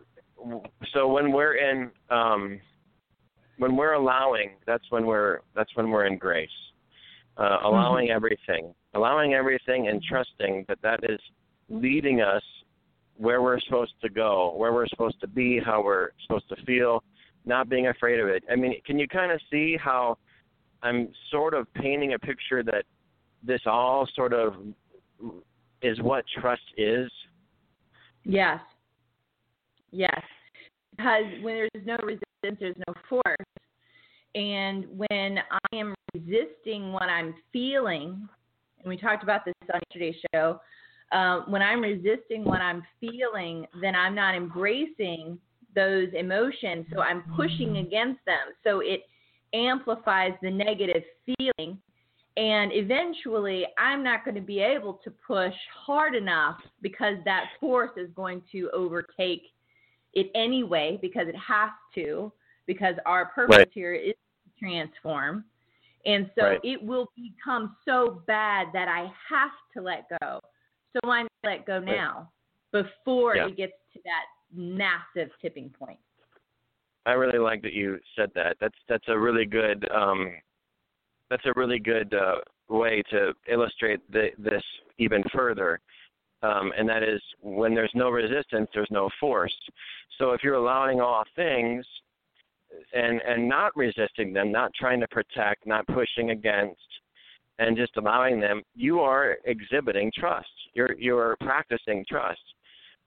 so 0.92 1.08
when 1.08 1.32
we're 1.32 1.56
in 1.56 1.90
um, 2.10 2.60
when 3.58 3.76
we're 3.76 3.94
allowing, 3.94 4.50
that's 4.66 4.84
when 4.90 5.06
we're 5.06 5.40
that's 5.54 5.74
when 5.76 5.90
we're 5.90 6.06
in 6.06 6.18
grace 6.18 6.50
uh, 7.36 7.58
allowing 7.64 8.08
Mm-hmm. 8.08 8.16
everything, 8.16 8.74
allowing 8.94 9.34
everything, 9.34 9.88
and 9.88 10.02
trusting 10.02 10.64
that 10.68 10.78
that 10.82 11.00
is 11.04 11.20
leading 11.68 12.20
us 12.20 12.42
where 13.16 13.42
we're 13.42 13.60
supposed 13.60 13.94
to 14.02 14.08
go, 14.08 14.54
where 14.56 14.72
we're 14.72 14.86
supposed 14.88 15.20
to 15.20 15.26
be, 15.26 15.58
how 15.64 15.82
we're 15.82 16.10
supposed 16.22 16.48
to 16.50 16.56
feel, 16.64 17.02
not 17.44 17.68
being 17.68 17.88
afraid 17.88 18.20
of 18.20 18.28
it. 18.28 18.44
I 18.50 18.56
mean, 18.56 18.74
can 18.84 18.98
you 18.98 19.08
kind 19.08 19.32
of 19.32 19.40
see 19.50 19.76
how 19.82 20.18
I'm 20.82 21.08
sort 21.30 21.54
of 21.54 21.72
painting 21.74 22.12
a 22.12 22.18
picture 22.18 22.62
that 22.64 22.84
this 23.42 23.60
all 23.66 24.06
sort 24.14 24.32
of 24.32 24.54
is 25.82 26.00
what 26.00 26.24
trust 26.40 26.62
is? 26.76 27.10
Yes. 28.24 28.60
Yes. 29.90 30.20
Because 30.90 31.24
when 31.42 31.54
there's 31.54 31.86
no 31.86 31.96
resistance, 32.02 32.22
there's 32.60 32.76
no 32.86 32.94
force. 33.08 33.36
And 34.34 34.86
when 34.96 35.38
I 35.50 35.76
am 35.76 35.94
resisting 36.14 36.92
what 36.92 37.08
I'm 37.08 37.34
feeling, 37.52 38.28
and 38.80 38.88
we 38.88 38.96
talked 38.96 39.22
about 39.22 39.44
this 39.44 39.54
on 39.72 39.80
yesterday's 39.88 40.20
show, 40.34 40.60
uh, 41.12 41.40
when 41.48 41.62
I'm 41.62 41.80
resisting 41.80 42.44
what 42.44 42.60
I'm 42.60 42.82
feeling, 43.00 43.66
then 43.80 43.94
I'm 43.94 44.14
not 44.14 44.34
embracing 44.34 45.38
those 45.74 46.08
emotions. 46.18 46.86
So 46.92 47.00
I'm 47.00 47.22
pushing 47.36 47.78
against 47.78 48.24
them. 48.26 48.52
So 48.64 48.80
it 48.80 49.02
amplifies 49.54 50.32
the 50.42 50.50
negative 50.50 51.02
feeling. 51.24 51.78
And 52.36 52.70
eventually, 52.74 53.64
I'm 53.78 54.04
not 54.04 54.24
going 54.24 54.34
to 54.34 54.42
be 54.42 54.60
able 54.60 55.00
to 55.04 55.10
push 55.10 55.54
hard 55.86 56.14
enough 56.14 56.58
because 56.82 57.14
that 57.24 57.44
force 57.60 57.92
is 57.96 58.10
going 58.14 58.42
to 58.52 58.68
overtake 58.74 59.44
it 60.12 60.30
anyway, 60.34 60.98
because 61.00 61.28
it 61.28 61.36
has 61.36 61.70
to, 61.94 62.32
because 62.66 62.96
our 63.06 63.26
purpose 63.26 63.56
Right. 63.58 63.72
here 63.72 63.94
is 63.94 64.14
to 64.14 64.58
transform. 64.58 65.44
And 66.04 66.30
so 66.34 66.42
Right. 66.42 66.60
it 66.62 66.82
will 66.82 67.10
become 67.16 67.76
so 67.84 68.22
bad 68.26 68.72
that 68.72 68.88
I 68.88 69.12
have 69.28 69.52
to 69.74 69.80
let 69.80 70.08
go. 70.20 70.40
So 70.92 71.00
why 71.02 71.22
not 71.22 71.32
let 71.42 71.66
go 71.66 71.80
now 71.80 72.32
before 72.70 73.36
Yeah. 73.36 73.46
it 73.46 73.56
gets 73.56 73.76
to 73.92 74.00
that 74.04 74.26
massive 74.52 75.36
tipping 75.40 75.70
point? 75.70 75.98
I 77.06 77.12
really 77.12 77.38
like 77.38 77.62
that 77.62 77.72
you 77.72 78.00
said 78.14 78.32
that. 78.34 78.58
That's 78.58 78.78
that's 78.88 79.06
a 79.08 79.18
really 79.18 79.46
good 79.46 79.88
um, 79.90 80.40
that's 81.30 81.46
a 81.46 81.52
really 81.54 81.78
good 81.78 82.12
uh, 82.14 82.40
way 82.68 83.02
to 83.10 83.34
illustrate 83.48 84.00
the, 84.10 84.30
this 84.38 84.62
even 84.98 85.22
further. 85.32 85.80
Um, 86.42 86.72
and 86.76 86.88
that 86.88 87.02
is 87.02 87.20
when 87.40 87.74
there's 87.74 87.94
no 87.94 88.10
resistance, 88.10 88.68
there's 88.74 88.90
no 88.90 89.08
force. 89.18 89.54
So 90.18 90.32
if 90.32 90.42
you're 90.42 90.54
allowing 90.54 91.00
all 91.00 91.24
things 91.34 91.84
and 92.92 93.20
and 93.22 93.48
not 93.48 93.76
resisting 93.76 94.32
them, 94.32 94.52
not 94.52 94.72
trying 94.74 95.00
to 95.00 95.08
protect, 95.08 95.66
not 95.66 95.86
pushing 95.86 96.30
against, 96.30 96.80
and 97.58 97.76
just 97.76 97.96
allowing 97.96 98.40
them, 98.40 98.62
you 98.74 99.00
are 99.00 99.36
exhibiting 99.44 100.12
trust. 100.16 100.48
You're 100.74 100.94
you're 100.98 101.36
practicing 101.40 102.04
trust 102.08 102.40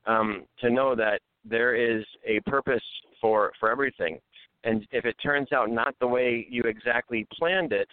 um, 0.06 0.44
to 0.60 0.70
know 0.70 0.96
that 0.96 1.22
there 1.46 1.76
is 1.76 2.04
a 2.26 2.40
purpose 2.42 2.84
for 3.22 3.52
for 3.60 3.72
everything. 3.72 4.20
And 4.64 4.86
if 4.92 5.06
it 5.06 5.16
turns 5.24 5.52
out 5.54 5.72
not 5.72 5.96
the 6.00 6.08
way 6.08 6.46
you 6.50 6.64
exactly 6.64 7.26
planned 7.34 7.72
it, 7.72 7.88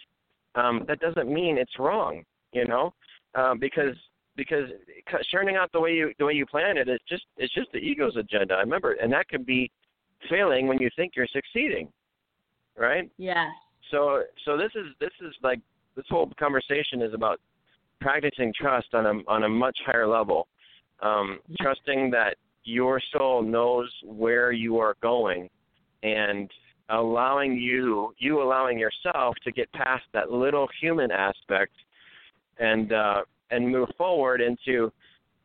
um, 0.55 0.83
that 0.87 0.99
doesn't 0.99 1.31
mean 1.31 1.57
it's 1.57 1.79
wrong. 1.79 2.23
You 2.53 2.65
know, 2.65 2.93
uh, 3.35 3.55
because 3.55 3.95
because 4.35 4.69
turning 5.31 5.55
out 5.55 5.71
the 5.73 5.79
way 5.79 5.93
you 5.93 6.13
the 6.17 6.25
way 6.25 6.33
you 6.33 6.45
plan 6.45 6.77
it 6.77 6.87
is 6.87 6.99
just 7.07 7.25
it's 7.37 7.53
just 7.53 7.71
the 7.71 7.79
ego's 7.79 8.15
agenda. 8.15 8.55
I 8.55 8.61
remember, 8.61 8.93
and 8.93 9.11
that 9.13 9.27
could 9.27 9.45
be 9.45 9.69
failing 10.29 10.67
when 10.67 10.77
you 10.79 10.89
think 10.95 11.13
you're 11.15 11.27
succeeding, 11.27 11.87
right? 12.77 13.09
Yeah. 13.17 13.47
So 13.91 14.23
so 14.45 14.57
this 14.57 14.71
is 14.75 14.87
this 14.99 15.11
is 15.21 15.33
like 15.43 15.59
this 15.95 16.05
whole 16.09 16.31
conversation 16.39 17.01
is 17.01 17.13
about 17.13 17.39
practicing 18.01 18.53
trust 18.59 18.93
on 18.93 19.05
a 19.05 19.13
on 19.27 19.43
a 19.43 19.49
much 19.49 19.77
higher 19.85 20.07
level, 20.07 20.47
um, 21.01 21.39
trusting 21.59 22.11
that 22.11 22.35
your 22.63 23.01
soul 23.11 23.41
knows 23.41 23.89
where 24.03 24.51
you 24.51 24.77
are 24.77 24.95
going, 25.01 25.49
and 26.03 26.49
allowing 26.89 27.53
you 27.57 28.13
you 28.17 28.41
allowing 28.41 28.77
yourself 28.77 29.35
to 29.43 29.51
get 29.51 29.71
past 29.73 30.03
that 30.13 30.31
little 30.31 30.67
human 30.81 31.11
aspect, 31.11 31.73
and 32.59 32.93
uh, 32.93 33.21
and 33.51 33.67
move 33.67 33.89
forward 33.97 34.41
into 34.41 34.91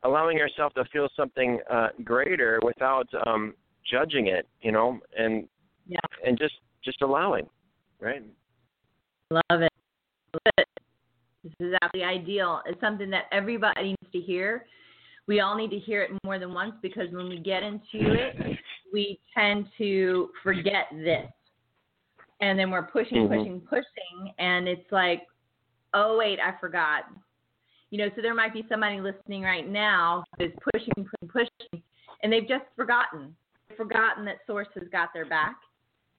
allowing 0.03 0.37
yourself 0.37 0.73
to 0.73 0.83
feel 0.91 1.07
something 1.15 1.59
uh, 1.71 1.87
greater 2.03 2.59
without 2.63 3.07
um, 3.25 3.53
judging 3.89 4.27
it, 4.27 4.47
you 4.61 4.71
know, 4.71 4.99
and 5.17 5.47
Yeah. 5.85 5.99
and 6.25 6.37
just 6.37 6.55
just 6.81 7.01
allowing, 7.01 7.49
right? 7.99 8.23
Love 9.31 9.61
it. 9.61 9.71
Love 10.33 10.53
it. 10.57 10.67
This 11.43 11.53
is 11.59 11.73
absolutely 11.81 12.03
ideal. 12.03 12.61
It's 12.65 12.79
something 12.79 13.09
that 13.09 13.25
everybody 13.31 13.89
needs 13.89 14.11
to 14.11 14.19
hear. 14.19 14.65
We 15.27 15.39
all 15.39 15.55
need 15.55 15.69
to 15.71 15.79
hear 15.79 16.01
it 16.03 16.11
more 16.25 16.39
than 16.39 16.53
once 16.53 16.75
because 16.81 17.09
when 17.11 17.29
we 17.29 17.37
get 17.39 17.63
into 17.63 18.13
it, 18.13 18.57
we 18.91 19.19
tend 19.33 19.67
to 19.77 20.29
forget 20.41 20.87
this. 20.91 21.29
And 22.41 22.59
then 22.59 22.69
we're 22.71 22.83
pushing, 22.83 23.27
Mhm. 23.27 23.37
pushing, 23.37 23.61
pushing. 23.61 24.33
And 24.37 24.67
it's 24.67 24.91
like, 24.91 25.25
oh, 25.93 26.17
wait, 26.17 26.39
I 26.39 26.51
forgot. 26.59 27.05
You 27.89 27.99
know, 27.99 28.09
so 28.15 28.21
there 28.21 28.33
might 28.33 28.53
be 28.53 28.65
somebody 28.67 28.99
listening 28.99 29.43
right 29.43 29.67
now 29.67 30.23
who 30.37 30.45
is 30.45 30.53
pushing, 30.73 30.93
pushing, 30.95 31.29
pushing, 31.29 31.83
and 32.21 32.33
they've 32.33 32.47
just 32.47 32.65
forgotten. 32.75 33.35
Forgotten 33.75 34.25
that 34.25 34.37
Source 34.47 34.67
has 34.75 34.87
got 34.91 35.09
their 35.13 35.25
back. 35.25 35.55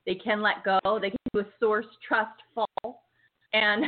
They 0.06 0.14
can 0.14 0.42
let 0.42 0.64
go. 0.64 0.98
They 1.00 1.10
can 1.10 1.18
do 1.32 1.40
a 1.40 1.46
Source 1.58 1.86
trust 2.06 2.40
fall 2.54 3.04
and 3.52 3.84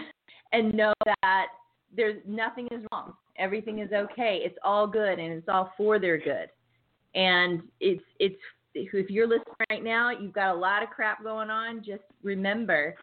and 0.52 0.74
know 0.74 0.92
that 1.04 1.46
there's 1.94 2.22
nothing 2.26 2.68
is 2.70 2.84
wrong. 2.92 3.14
Everything 3.38 3.80
is 3.80 3.90
okay. 3.92 4.40
It's 4.42 4.56
all 4.64 4.86
good 4.86 5.18
and 5.18 5.32
it's 5.32 5.48
all 5.48 5.72
for 5.76 5.98
their 5.98 6.18
good. 6.18 6.48
And 7.14 7.62
it's 7.80 8.02
it's 8.18 8.40
if 8.74 9.10
you're 9.10 9.26
listening 9.26 9.54
right 9.70 9.82
now, 9.82 10.10
you've 10.10 10.34
got 10.34 10.54
a 10.54 10.58
lot 10.58 10.82
of 10.82 10.90
crap 10.90 11.22
going 11.22 11.48
on. 11.50 11.82
Just 11.82 12.02
remember, 12.22 12.94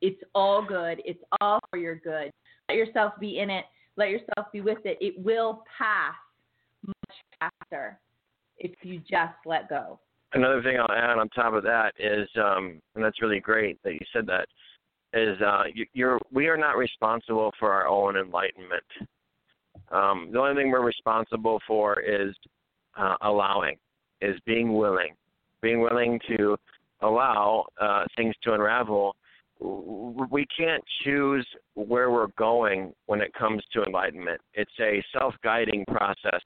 it's 0.00 0.20
all 0.34 0.64
good. 0.64 1.00
It's 1.04 1.22
all 1.40 1.60
for 1.70 1.78
your 1.78 1.96
good. 1.96 2.30
Let 2.68 2.76
yourself 2.76 3.12
be 3.20 3.38
in 3.38 3.50
it. 3.50 3.64
let 3.96 4.10
yourself 4.10 4.46
be 4.52 4.60
with 4.60 4.78
it, 4.84 4.98
it 5.00 5.14
will 5.18 5.62
pass 5.78 6.14
much 6.86 7.50
faster 7.68 7.98
if 8.58 8.72
you 8.82 8.98
just 8.98 9.34
let 9.44 9.68
go. 9.68 9.98
Another 10.32 10.62
thing 10.62 10.78
I'll 10.78 10.96
add 10.96 11.18
on 11.18 11.28
top 11.30 11.54
of 11.54 11.64
that 11.64 11.92
is, 11.98 12.28
um, 12.36 12.80
and 12.94 13.04
that's 13.04 13.20
really 13.20 13.40
great 13.40 13.82
that 13.82 13.94
you 13.94 14.00
said 14.12 14.26
that, 14.26 14.46
is 15.12 15.40
uh, 15.40 15.64
you, 15.74 15.86
you're 15.92 16.20
we 16.30 16.46
are 16.46 16.56
not 16.56 16.76
responsible 16.76 17.52
for 17.58 17.72
our 17.72 17.88
own 17.88 18.16
enlightenment. 18.16 18.84
Um, 19.90 20.30
the 20.32 20.38
only 20.38 20.60
thing 20.60 20.70
we're 20.70 20.84
responsible 20.84 21.58
for 21.66 22.00
is 22.00 22.34
uh, 22.96 23.16
allowing, 23.22 23.76
is 24.20 24.36
being 24.46 24.76
willing, 24.76 25.14
being 25.62 25.80
willing 25.80 26.20
to 26.28 26.56
allow 27.00 27.66
uh, 27.80 28.04
things 28.16 28.34
to 28.42 28.52
unravel. 28.52 29.16
We 29.58 30.46
can't 30.56 30.82
choose 31.02 31.46
where 31.74 32.10
we're 32.10 32.28
going 32.38 32.92
when 33.06 33.20
it 33.20 33.32
comes 33.34 33.62
to 33.72 33.82
enlightenment. 33.82 34.40
It's 34.54 34.70
a 34.80 35.02
self-guiding 35.18 35.86
process 35.86 36.40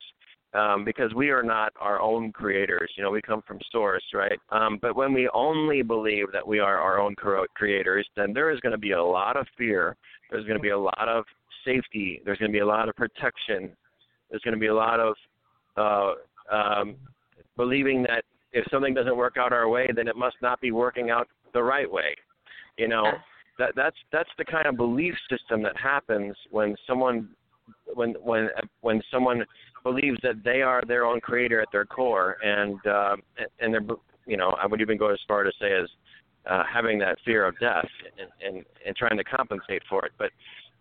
um, 0.54 0.84
because 0.84 1.12
we 1.14 1.30
are 1.30 1.42
not 1.42 1.72
our 1.80 2.00
own 2.00 2.32
creators. 2.32 2.90
You 2.96 3.02
know, 3.02 3.10
we 3.10 3.20
come 3.20 3.42
from 3.46 3.58
source, 3.70 4.04
right? 4.14 4.38
Um, 4.50 4.78
but 4.80 4.96
when 4.96 5.12
we 5.12 5.28
only 5.34 5.82
believe 5.82 6.26
that 6.32 6.46
we 6.46 6.60
are 6.60 6.78
our 6.78 7.00
own 7.00 7.14
creators, 7.54 8.06
then 8.16 8.32
there 8.32 8.50
is 8.50 8.60
going 8.60 8.72
to 8.72 8.78
be 8.78 8.92
a 8.92 9.02
lot 9.02 9.36
of 9.36 9.46
fear. 9.58 9.96
There's 10.30 10.44
going 10.44 10.56
to 10.56 10.62
be 10.62 10.70
a 10.70 10.78
lot 10.78 11.08
of 11.08 11.24
safety. 11.64 12.22
There's 12.24 12.38
going 12.38 12.50
to 12.50 12.56
be 12.56 12.60
a 12.60 12.66
lot 12.66 12.88
of 12.88 12.94
protection. 12.94 13.70
There's 14.30 14.42
going 14.42 14.54
to 14.54 14.60
be 14.60 14.68
a 14.68 14.74
lot 14.74 15.00
of 15.00 15.14
uh, 15.76 16.54
um, 16.54 16.96
believing 17.56 18.02
that 18.04 18.24
if 18.52 18.64
something 18.70 18.94
doesn't 18.94 19.16
work 19.16 19.36
out 19.38 19.52
our 19.52 19.68
way, 19.68 19.88
then 19.94 20.06
it 20.06 20.16
must 20.16 20.36
not 20.40 20.60
be 20.60 20.70
working 20.70 21.10
out 21.10 21.28
the 21.52 21.62
right 21.62 21.90
way. 21.90 22.14
You 22.78 22.88
know, 22.88 23.04
that 23.58 23.70
that's 23.76 23.96
that's 24.12 24.30
the 24.38 24.44
kind 24.44 24.66
of 24.66 24.76
belief 24.76 25.14
system 25.30 25.62
that 25.62 25.76
happens 25.76 26.34
when 26.50 26.76
someone 26.86 27.28
when 27.94 28.14
when 28.22 28.48
when 28.80 29.02
someone 29.10 29.44
believes 29.85 30.18
that 30.23 30.42
they 30.42 30.62
are 30.62 30.83
their 30.87 31.05
own 31.05 31.20
creator 31.20 31.61
at 31.61 31.68
their 31.70 31.85
core, 31.85 32.38
and 32.42 32.85
uh, 32.87 33.16
and 33.61 33.73
they're 33.73 33.87
you 34.27 34.37
know 34.37 34.57
I 34.61 34.66
would 34.66 34.81
even 34.81 34.99
go 34.99 35.11
as 35.11 35.20
far 35.29 35.44
to 35.44 35.53
say 35.61 35.73
as 35.73 35.88
uh, 36.51 36.64
having 36.70 36.99
that 36.99 37.18
fear 37.25 37.47
of 37.47 37.59
death 37.61 37.87
and, 38.18 38.57
and 38.57 38.64
and 38.85 38.97
trying 38.97 39.16
to 39.16 39.25
compensate 39.25 39.83
for 39.88 40.05
it. 40.05 40.12
But 40.18 40.31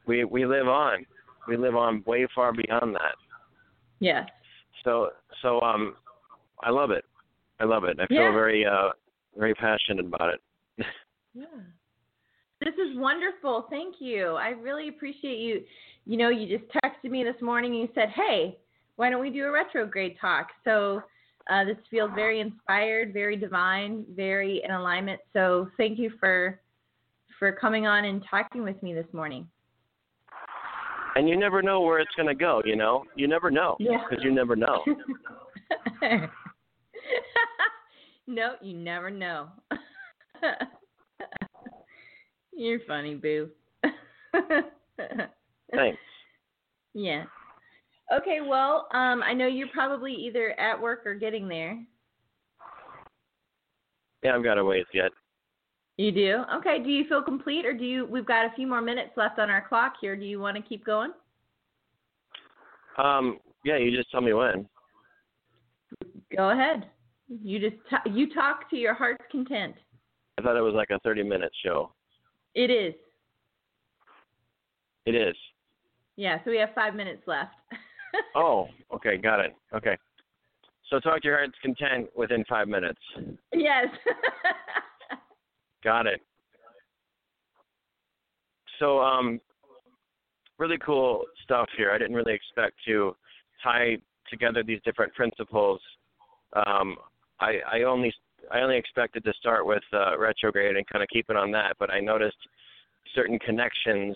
we 0.07 0.23
we 0.23 0.45
live 0.45 0.67
on, 0.67 1.05
we 1.47 1.57
live 1.57 1.75
on 1.75 2.03
way 2.07 2.25
far 2.33 2.53
beyond 2.53 2.95
that. 2.95 3.15
Yes. 3.99 4.27
So 4.83 5.09
so 5.41 5.61
um, 5.61 5.95
I 6.63 6.71
love 6.71 6.91
it. 6.91 7.05
I 7.59 7.65
love 7.65 7.83
it. 7.83 7.97
I 7.99 8.07
feel 8.07 8.17
yeah. 8.17 8.31
very 8.31 8.65
uh 8.65 8.89
very 9.37 9.53
passionate 9.53 10.05
about 10.05 10.33
it. 10.33 10.85
yeah. 11.33 11.45
This 12.61 12.75
is 12.75 12.97
wonderful. 12.97 13.67
Thank 13.69 13.95
you. 13.99 14.27
I 14.39 14.49
really 14.49 14.87
appreciate 14.87 15.39
you. 15.39 15.61
You 16.05 16.17
know, 16.17 16.29
you 16.29 16.57
just 16.57 16.71
texted 16.71 17.11
me 17.11 17.23
this 17.23 17.41
morning 17.41 17.73
and 17.73 17.81
you 17.81 17.89
said, 17.93 18.09
"Hey, 18.09 18.57
why 18.95 19.09
don't 19.09 19.21
we 19.21 19.29
do 19.29 19.45
a 19.45 19.51
retrograde 19.51 20.17
talk?" 20.19 20.47
So 20.63 21.01
uh, 21.49 21.65
this 21.65 21.77
feels 21.91 22.11
very 22.15 22.39
inspired, 22.39 23.13
very 23.13 23.35
divine, 23.35 24.05
very 24.15 24.61
in 24.63 24.71
alignment. 24.71 25.19
So 25.33 25.69
thank 25.77 25.99
you 25.99 26.11
for 26.19 26.59
for 27.39 27.51
coming 27.51 27.85
on 27.87 28.05
and 28.05 28.23
talking 28.29 28.63
with 28.63 28.81
me 28.81 28.93
this 28.93 29.11
morning. 29.11 29.47
And 31.15 31.29
you 31.29 31.37
never 31.37 31.61
know 31.61 31.81
where 31.81 31.99
it's 31.99 32.13
going 32.15 32.27
to 32.27 32.35
go. 32.35 32.61
You 32.65 32.75
know, 32.75 33.03
you 33.15 33.27
never 33.27 33.51
know 33.51 33.75
because 33.77 34.19
yeah. 34.19 34.23
you 34.23 34.31
never 34.31 34.55
know. 34.55 34.83
no, 38.27 38.53
you 38.61 38.73
never 38.75 39.09
know. 39.09 39.49
You're 42.55 42.79
funny, 42.87 43.15
boo. 43.15 43.49
Thanks. 45.71 45.99
Yeah. 46.93 47.23
Okay, 48.13 48.39
well, 48.41 48.87
um, 48.93 49.23
I 49.23 49.33
know 49.33 49.47
you're 49.47 49.67
probably 49.69 50.13
either 50.13 50.59
at 50.59 50.79
work 50.79 51.05
or 51.05 51.15
getting 51.15 51.47
there. 51.47 51.81
Yeah, 54.23 54.35
I've 54.35 54.43
got 54.43 54.57
a 54.57 54.63
ways 54.63 54.85
yet. 54.93 55.11
You 55.97 56.11
do? 56.11 56.43
Okay. 56.55 56.81
Do 56.81 56.89
you 56.89 57.05
feel 57.07 57.21
complete, 57.21 57.65
or 57.65 57.73
do 57.73 57.85
you? 57.85 58.05
We've 58.05 58.25
got 58.25 58.45
a 58.45 58.55
few 58.55 58.67
more 58.67 58.81
minutes 58.81 59.11
left 59.15 59.37
on 59.39 59.49
our 59.49 59.67
clock 59.67 59.93
here. 60.01 60.15
Do 60.15 60.25
you 60.25 60.39
want 60.39 60.57
to 60.57 60.63
keep 60.63 60.85
going? 60.85 61.11
Um. 62.97 63.39
Yeah. 63.63 63.77
You 63.77 63.95
just 63.95 64.09
tell 64.11 64.21
me 64.21 64.33
when. 64.33 64.67
Go 66.35 66.49
ahead. 66.49 66.89
You 67.27 67.59
just 67.59 67.81
t- 67.89 68.11
you 68.11 68.33
talk 68.33 68.69
to 68.71 68.75
your 68.75 68.93
heart's 68.93 69.23
content. 69.31 69.75
I 70.37 70.41
thought 70.41 70.57
it 70.57 70.61
was 70.61 70.73
like 70.73 70.89
a 70.89 70.99
thirty-minute 70.99 71.51
show. 71.63 71.93
It 72.55 72.71
is. 72.71 72.93
It 75.05 75.15
is. 75.15 75.35
Yeah. 76.15 76.39
So 76.43 76.51
we 76.51 76.57
have 76.57 76.69
five 76.73 76.95
minutes 76.95 77.23
left. 77.27 77.53
oh. 78.35 78.67
Okay. 78.93 79.17
Got 79.17 79.39
it. 79.39 79.55
Okay. 79.75 79.97
So 80.89 80.99
talk 80.99 81.21
to 81.21 81.27
your 81.27 81.37
heart's 81.37 81.57
content 81.61 82.09
within 82.15 82.43
five 82.47 82.67
minutes. 82.67 82.99
Yes. 83.53 83.87
Got 85.83 86.07
it. 86.07 86.21
So, 88.79 88.99
um, 88.99 89.39
really 90.57 90.77
cool 90.85 91.23
stuff 91.43 91.67
here. 91.77 91.91
I 91.91 91.97
didn't 91.97 92.15
really 92.15 92.33
expect 92.33 92.75
to 92.85 93.15
tie 93.63 93.97
together 94.29 94.63
these 94.63 94.79
different 94.85 95.13
principles. 95.13 95.79
Um, 96.53 96.95
I, 97.39 97.59
I 97.71 97.83
only 97.83 98.13
I 98.51 98.59
only 98.59 98.77
expected 98.77 99.23
to 99.23 99.33
start 99.39 99.65
with 99.65 99.83
uh, 99.93 100.17
retrograde 100.17 100.75
and 100.75 100.85
kind 100.87 101.01
of 101.01 101.09
keep 101.09 101.29
it 101.29 101.35
on 101.35 101.51
that, 101.51 101.75
but 101.79 101.89
I 101.89 101.99
noticed 101.99 102.37
certain 103.15 103.39
connections 103.39 104.15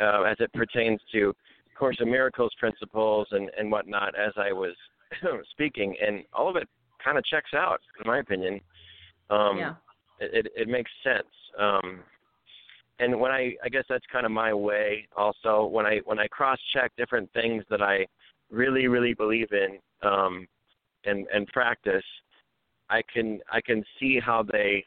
uh, 0.00 0.22
as 0.22 0.36
it 0.40 0.52
pertains 0.52 1.00
to 1.12 1.32
Course 1.78 1.98
of 2.00 2.08
Miracles 2.08 2.52
principles 2.58 3.28
and, 3.30 3.50
and 3.58 3.70
whatnot 3.70 4.14
as 4.18 4.32
I 4.36 4.52
was 4.52 4.74
speaking, 5.52 5.94
and 6.04 6.24
all 6.32 6.48
of 6.48 6.56
it 6.56 6.68
kind 7.02 7.16
of 7.16 7.24
checks 7.24 7.50
out, 7.54 7.80
in 8.02 8.08
my 8.10 8.18
opinion. 8.18 8.60
Um, 9.30 9.58
yeah 9.58 9.74
it 10.20 10.46
it 10.56 10.68
makes 10.68 10.90
sense. 11.02 11.28
Um, 11.58 12.00
and 12.98 13.18
when 13.18 13.30
I 13.30 13.54
I 13.64 13.68
guess 13.68 13.84
that's 13.88 14.04
kind 14.10 14.26
of 14.26 14.32
my 14.32 14.52
way 14.52 15.08
also 15.16 15.66
when 15.66 15.86
I 15.86 16.00
when 16.04 16.18
I 16.18 16.26
cross 16.28 16.58
check 16.74 16.92
different 16.96 17.32
things 17.32 17.64
that 17.70 17.82
I 17.82 18.06
really 18.50 18.88
really 18.88 19.14
believe 19.14 19.48
in 19.52 19.78
um, 20.08 20.46
and 21.04 21.26
and 21.32 21.46
practice, 21.48 22.04
I 22.90 23.02
can 23.12 23.40
I 23.52 23.60
can 23.60 23.84
see 23.98 24.18
how 24.20 24.42
they 24.42 24.84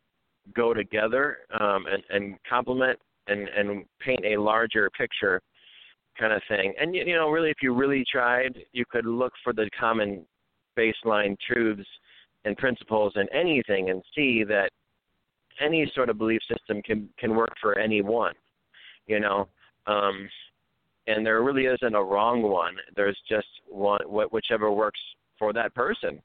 go 0.56 0.74
together 0.74 1.40
um, 1.60 1.86
and 1.88 2.04
and 2.10 2.36
complement 2.48 3.00
and 3.28 3.48
and 3.50 3.86
paint 4.00 4.26
a 4.26 4.38
larger 4.38 4.90
picture 4.98 5.42
kind 6.20 6.34
of 6.34 6.42
thing. 6.48 6.74
And 6.80 6.96
you 6.96 7.16
know 7.16 7.30
really 7.30 7.50
if 7.50 7.58
you 7.62 7.74
really 7.74 8.04
tried, 8.12 8.58
you 8.74 8.86
could 8.90 9.06
look 9.06 9.34
for 9.44 9.54
the 9.54 9.70
common 9.78 10.26
baseline 10.78 11.38
truths 11.46 11.88
and 12.46 12.58
principles 12.58 13.14
in 13.16 13.28
anything 13.34 13.90
and 13.90 14.02
see 14.16 14.44
that 14.44 14.70
any 15.60 15.90
sort 15.94 16.10
of 16.10 16.18
belief 16.18 16.42
system 16.50 16.82
can 16.82 17.10
can 17.18 17.36
work 17.36 17.54
for 17.62 17.78
anyone, 17.78 18.34
you 19.08 19.20
know. 19.20 19.48
Um, 19.88 20.30
and 21.08 21.26
there 21.26 21.42
really 21.42 21.66
isn't 21.66 21.96
a 21.96 22.04
wrong 22.04 22.42
one. 22.42 22.76
There's 22.96 23.18
just 23.28 23.48
one, 23.68 24.02
whichever 24.06 24.72
works 24.72 25.00
for 25.38 25.52
that 25.54 25.74
person, 25.74 26.22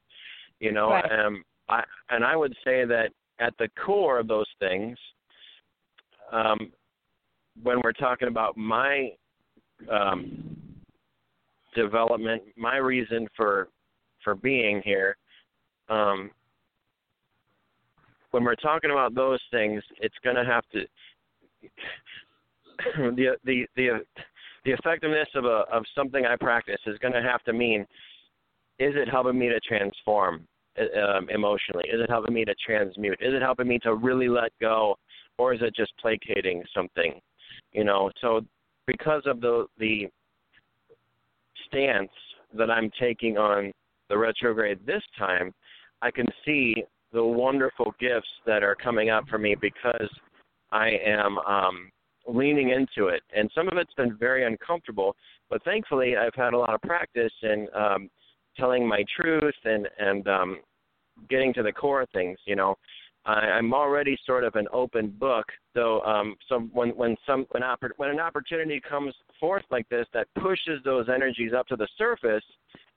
you 0.59 0.71
know. 0.71 0.89
Right. 0.89 1.11
Um, 1.11 1.43
I, 1.69 1.83
and 2.09 2.23
I 2.23 2.35
would 2.35 2.53
say 2.63 2.85
that 2.85 3.09
at 3.39 3.53
the 3.59 3.67
core 3.83 4.19
of 4.19 4.27
those 4.27 4.47
things, 4.59 4.97
um, 6.31 6.71
when 7.63 7.81
we're 7.83 7.93
talking 7.93 8.27
about 8.27 8.55
my 8.55 9.09
um, 9.91 10.55
development, 11.75 12.43
my 12.55 12.77
reason 12.77 13.27
for 13.35 13.69
for 14.23 14.35
being 14.35 14.81
here, 14.83 15.15
um, 15.89 16.31
when 18.31 18.43
we're 18.43 18.55
talking 18.55 18.91
about 18.91 19.15
those 19.15 19.39
things, 19.51 19.81
it's 19.99 20.15
going 20.23 20.35
to 20.35 20.45
have 20.45 20.63
to 20.73 20.81
the 23.15 23.37
the 23.45 23.65
the 23.75 23.99
the 24.65 24.71
effectiveness 24.71 25.29
of 25.35 25.45
a 25.45 25.63
of 25.71 25.83
something 25.95 26.25
I 26.25 26.35
practice 26.35 26.81
is 26.85 26.97
going 26.99 27.13
to 27.13 27.21
have 27.21 27.43
to 27.43 27.53
mean 27.53 27.81
is 28.79 28.93
it 28.95 29.09
helping 29.09 29.39
me 29.39 29.49
to 29.49 29.59
transform 29.61 30.47
um, 30.79 31.29
emotionally? 31.29 31.85
Is 31.89 31.99
it 31.99 32.09
helping 32.09 32.33
me 32.33 32.45
to 32.45 32.53
transmute? 32.63 33.17
Is 33.21 33.33
it 33.33 33.41
helping 33.41 33.67
me 33.67 33.79
to 33.79 33.95
really 33.95 34.29
let 34.29 34.51
go, 34.61 34.95
or 35.37 35.53
is 35.53 35.61
it 35.61 35.75
just 35.75 35.91
placating 35.99 36.63
something? 36.75 37.19
You 37.71 37.83
know, 37.83 38.11
so 38.21 38.41
because 38.87 39.23
of 39.25 39.41
the 39.41 39.67
the 39.77 40.07
stance 41.67 42.09
that 42.53 42.71
I'm 42.71 42.89
taking 42.99 43.37
on 43.37 43.71
the 44.09 44.17
retrograde 44.17 44.79
this 44.85 45.03
time, 45.17 45.53
I 46.01 46.11
can 46.11 46.25
see 46.45 46.83
the 47.11 47.23
wonderful 47.23 47.93
gifts 47.99 48.27
that 48.45 48.63
are 48.63 48.75
coming 48.75 49.09
up 49.09 49.27
for 49.29 49.37
me 49.37 49.55
because 49.59 50.09
I 50.71 50.91
am 51.05 51.37
um, 51.39 51.91
leaning 52.27 52.69
into 52.69 53.07
it. 53.07 53.21
And 53.35 53.49
some 53.53 53.67
of 53.67 53.77
it's 53.77 53.93
been 53.93 54.17
very 54.17 54.45
uncomfortable, 54.45 55.15
but 55.49 55.63
thankfully 55.63 56.15
I've 56.17 56.35
had 56.35 56.53
a 56.53 56.57
lot 56.57 56.73
of 56.73 56.81
practice 56.81 57.31
in 57.43 57.67
um, 57.75 58.09
telling 58.57 58.87
my 58.87 59.03
truth 59.15 59.55
and 59.65 59.87
and 59.99 60.27
um, 60.27 60.59
getting 61.29 61.53
to 61.53 61.63
the 61.63 61.71
core 61.71 62.01
of 62.01 62.09
things. 62.09 62.37
You 62.45 62.55
know, 62.55 62.75
I, 63.27 63.31
I'm 63.31 63.73
already 63.73 64.17
sort 64.25 64.43
of 64.45 64.55
an 64.55 64.67
open 64.71 65.09
book. 65.09 65.45
So 65.75 66.01
um, 66.03 66.35
so 66.47 66.61
when 66.71 66.89
when 66.89 67.15
some 67.25 67.45
when, 67.51 67.61
oppor- 67.61 67.91
when 67.97 68.09
an 68.09 68.19
opportunity 68.19 68.81
comes 68.81 69.13
forth 69.39 69.63
like 69.69 69.87
this 69.89 70.07
that 70.13 70.27
pushes 70.41 70.81
those 70.83 71.07
energies 71.13 71.51
up 71.55 71.67
to 71.67 71.75
the 71.75 71.87
surface, 71.97 72.43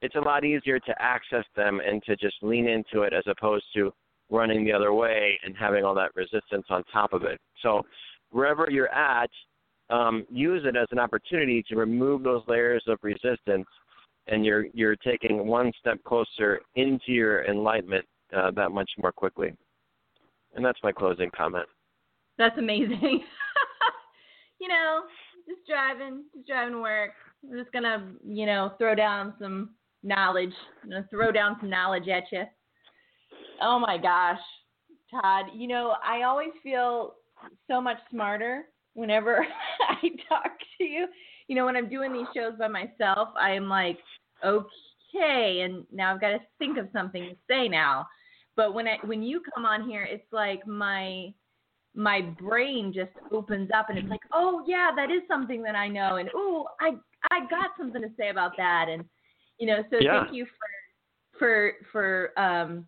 it's 0.00 0.14
a 0.14 0.20
lot 0.20 0.44
easier 0.44 0.78
to 0.78 0.94
access 1.02 1.44
them 1.56 1.80
and 1.86 2.02
to 2.04 2.16
just 2.16 2.36
lean 2.42 2.68
into 2.68 3.02
it 3.02 3.12
as 3.12 3.24
opposed 3.26 3.64
to 3.74 3.92
running 4.30 4.64
the 4.64 4.72
other 4.72 4.94
way 4.94 5.38
and 5.44 5.56
having 5.58 5.84
all 5.84 5.94
that 5.94 6.14
resistance 6.14 6.64
on 6.70 6.84
top 6.92 7.12
of 7.12 7.24
it. 7.24 7.40
So 7.62 7.82
wherever 8.30 8.68
you're 8.70 8.94
at, 8.94 9.30
um, 9.90 10.24
use 10.30 10.62
it 10.64 10.76
as 10.76 10.86
an 10.92 11.00
opportunity 11.00 11.64
to 11.68 11.76
remove 11.76 12.22
those 12.22 12.42
layers 12.46 12.84
of 12.86 12.98
resistance, 13.02 13.66
and 14.28 14.46
you're 14.46 14.66
you're 14.72 14.96
taking 14.96 15.46
one 15.48 15.72
step 15.80 15.98
closer 16.04 16.60
into 16.76 17.10
your 17.10 17.44
enlightenment 17.46 18.04
uh, 18.36 18.52
that 18.52 18.70
much 18.70 18.90
more 19.02 19.10
quickly. 19.10 19.52
And 20.54 20.64
that's 20.64 20.78
my 20.82 20.92
closing 20.92 21.30
comment. 21.36 21.66
That's 22.38 22.58
amazing. 22.58 23.22
you 24.60 24.68
know, 24.68 25.02
just 25.48 25.66
driving, 25.68 26.24
just 26.34 26.46
driving 26.46 26.74
to 26.74 26.80
work. 26.80 27.10
I'm 27.44 27.58
just 27.58 27.72
gonna, 27.72 28.12
you 28.26 28.46
know, 28.46 28.72
throw 28.78 28.94
down 28.94 29.34
some 29.38 29.70
knowledge. 30.02 30.52
I'm 30.82 30.90
gonna 30.90 31.08
throw 31.10 31.32
down 31.32 31.56
some 31.60 31.70
knowledge 31.70 32.08
at 32.08 32.24
you. 32.32 32.44
Oh 33.62 33.78
my 33.78 33.98
gosh, 33.98 34.40
Todd. 35.10 35.46
You 35.54 35.68
know, 35.68 35.94
I 36.04 36.22
always 36.22 36.50
feel 36.62 37.14
so 37.68 37.80
much 37.80 37.98
smarter 38.10 38.64
whenever 38.94 39.44
I 39.88 40.08
talk 40.28 40.52
to 40.78 40.84
you. 40.84 41.06
You 41.48 41.56
know, 41.56 41.64
when 41.64 41.76
I'm 41.76 41.88
doing 41.88 42.12
these 42.12 42.26
shows 42.34 42.52
by 42.58 42.68
myself, 42.68 43.28
I 43.38 43.52
am 43.52 43.68
like, 43.68 43.98
okay, 44.44 45.62
and 45.64 45.84
now 45.92 46.14
I've 46.14 46.20
got 46.20 46.30
to 46.30 46.40
think 46.58 46.78
of 46.78 46.88
something 46.92 47.22
to 47.22 47.36
say 47.48 47.68
now. 47.68 48.06
But 48.60 48.74
when 48.74 48.86
I 48.86 48.98
when 49.06 49.22
you 49.22 49.40
come 49.54 49.64
on 49.64 49.88
here, 49.88 50.02
it's 50.02 50.30
like 50.32 50.66
my 50.66 51.32
my 51.94 52.20
brain 52.20 52.92
just 52.94 53.12
opens 53.32 53.70
up 53.74 53.88
and 53.88 53.96
it's 53.96 54.10
like, 54.10 54.20
oh 54.34 54.62
yeah, 54.66 54.90
that 54.94 55.10
is 55.10 55.22
something 55.26 55.62
that 55.62 55.74
I 55.74 55.88
know, 55.88 56.16
and 56.16 56.28
oh, 56.34 56.66
I 56.78 56.90
I 57.30 57.40
got 57.48 57.70
something 57.78 58.02
to 58.02 58.10
say 58.18 58.28
about 58.28 58.58
that, 58.58 58.88
and 58.90 59.02
you 59.58 59.66
know, 59.66 59.82
so 59.88 59.96
yeah. 59.98 60.24
thank 60.24 60.36
you 60.36 60.44
for 60.44 61.38
for 61.38 61.72
for 61.90 62.38
um 62.38 62.84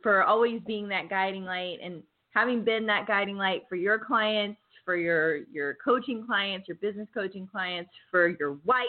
for 0.00 0.22
always 0.22 0.60
being 0.64 0.86
that 0.90 1.10
guiding 1.10 1.44
light 1.44 1.78
and 1.82 2.04
having 2.30 2.62
been 2.62 2.86
that 2.86 3.08
guiding 3.08 3.36
light 3.36 3.62
for 3.68 3.74
your 3.74 3.98
clients, 3.98 4.60
for 4.84 4.94
your 4.94 5.38
your 5.52 5.76
coaching 5.84 6.24
clients, 6.24 6.68
your 6.68 6.76
business 6.76 7.08
coaching 7.12 7.48
clients, 7.50 7.90
for 8.12 8.28
your 8.28 8.58
wife. 8.64 8.86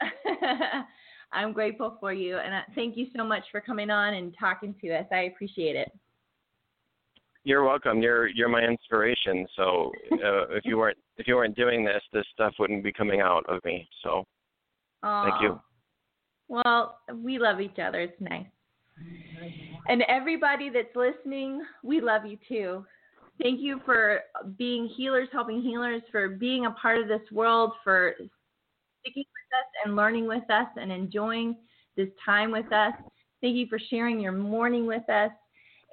I'm 1.32 1.52
grateful 1.52 1.96
for 1.98 2.12
you, 2.12 2.36
and 2.38 2.52
thank 2.74 2.96
you 2.96 3.06
so 3.16 3.24
much 3.24 3.44
for 3.50 3.60
coming 3.60 3.90
on 3.90 4.14
and 4.14 4.34
talking 4.38 4.74
to 4.82 4.90
us. 4.94 5.06
I 5.10 5.22
appreciate 5.34 5.76
it. 5.76 5.90
You're 7.44 7.64
welcome. 7.64 8.00
You're 8.00 8.28
you're 8.28 8.48
my 8.48 8.62
inspiration. 8.62 9.46
So 9.56 9.90
uh, 10.12 10.46
if 10.50 10.64
you 10.64 10.78
weren't 10.78 10.98
if 11.16 11.26
you 11.26 11.36
weren't 11.36 11.56
doing 11.56 11.84
this, 11.84 12.02
this 12.12 12.24
stuff 12.32 12.54
wouldn't 12.58 12.84
be 12.84 12.92
coming 12.92 13.20
out 13.20 13.44
of 13.48 13.64
me. 13.64 13.88
So 14.02 14.24
Aww. 15.04 15.30
thank 15.30 15.42
you. 15.42 15.60
Well, 16.48 16.98
we 17.14 17.38
love 17.38 17.60
each 17.60 17.78
other. 17.78 18.00
It's 18.00 18.20
nice. 18.20 18.46
And 19.88 20.02
everybody 20.02 20.70
that's 20.70 20.94
listening, 20.94 21.62
we 21.82 22.00
love 22.00 22.26
you 22.26 22.38
too. 22.48 22.84
Thank 23.42 23.60
you 23.60 23.80
for 23.84 24.20
being 24.58 24.86
healers, 24.86 25.28
helping 25.32 25.62
healers, 25.62 26.02
for 26.12 26.28
being 26.28 26.66
a 26.66 26.70
part 26.72 26.98
of 26.98 27.08
this 27.08 27.22
world, 27.32 27.72
for 27.82 28.14
sticking 29.00 29.24
us 29.52 29.66
and 29.84 29.96
learning 29.96 30.26
with 30.26 30.48
us 30.50 30.66
and 30.80 30.90
enjoying 30.90 31.56
this 31.96 32.08
time 32.24 32.50
with 32.50 32.70
us. 32.72 32.92
Thank 33.40 33.56
you 33.56 33.66
for 33.66 33.78
sharing 33.90 34.20
your 34.20 34.32
morning 34.32 34.86
with 34.86 35.08
us. 35.08 35.30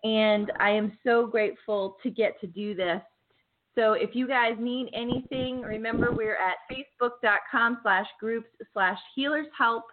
And 0.03 0.51
I 0.59 0.69
am 0.69 0.97
so 1.05 1.27
grateful 1.27 1.97
to 2.03 2.09
get 2.09 2.39
to 2.41 2.47
do 2.47 2.73
this. 2.73 3.01
So 3.75 3.93
if 3.93 4.11
you 4.13 4.27
guys 4.27 4.53
need 4.59 4.89
anything, 4.93 5.61
remember 5.61 6.11
we're 6.11 6.37
at 6.37 6.57
facebook.com 6.71 7.79
slash 7.81 8.07
groups 8.19 8.49
slash 8.73 8.97
healers 9.15 9.47
help 9.57 9.83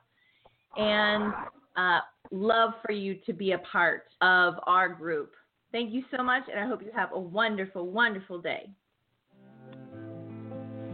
and 0.77 1.33
uh, 1.77 2.01
love 2.31 2.73
for 2.85 2.93
you 2.93 3.17
to 3.27 3.33
be 3.33 3.53
a 3.53 3.59
part 3.59 4.05
of 4.21 4.55
our 4.67 4.89
group. 4.89 5.33
Thank 5.73 5.93
you 5.93 6.05
so 6.17 6.23
much, 6.23 6.45
and 6.51 6.59
I 6.59 6.67
hope 6.67 6.83
you 6.83 6.91
have 6.95 7.13
a 7.13 7.21
wonderful, 7.21 7.91
wonderful 7.91 8.41
day. 8.41 8.71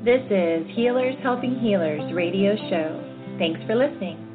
This 0.05 0.23
is 0.33 0.67
Healers 0.75 1.15
Helping 1.23 1.61
Healers 1.61 2.13
radio 2.13 2.57
show. 2.69 3.37
Thanks 3.39 3.61
for 3.69 3.77
listening. 3.77 4.32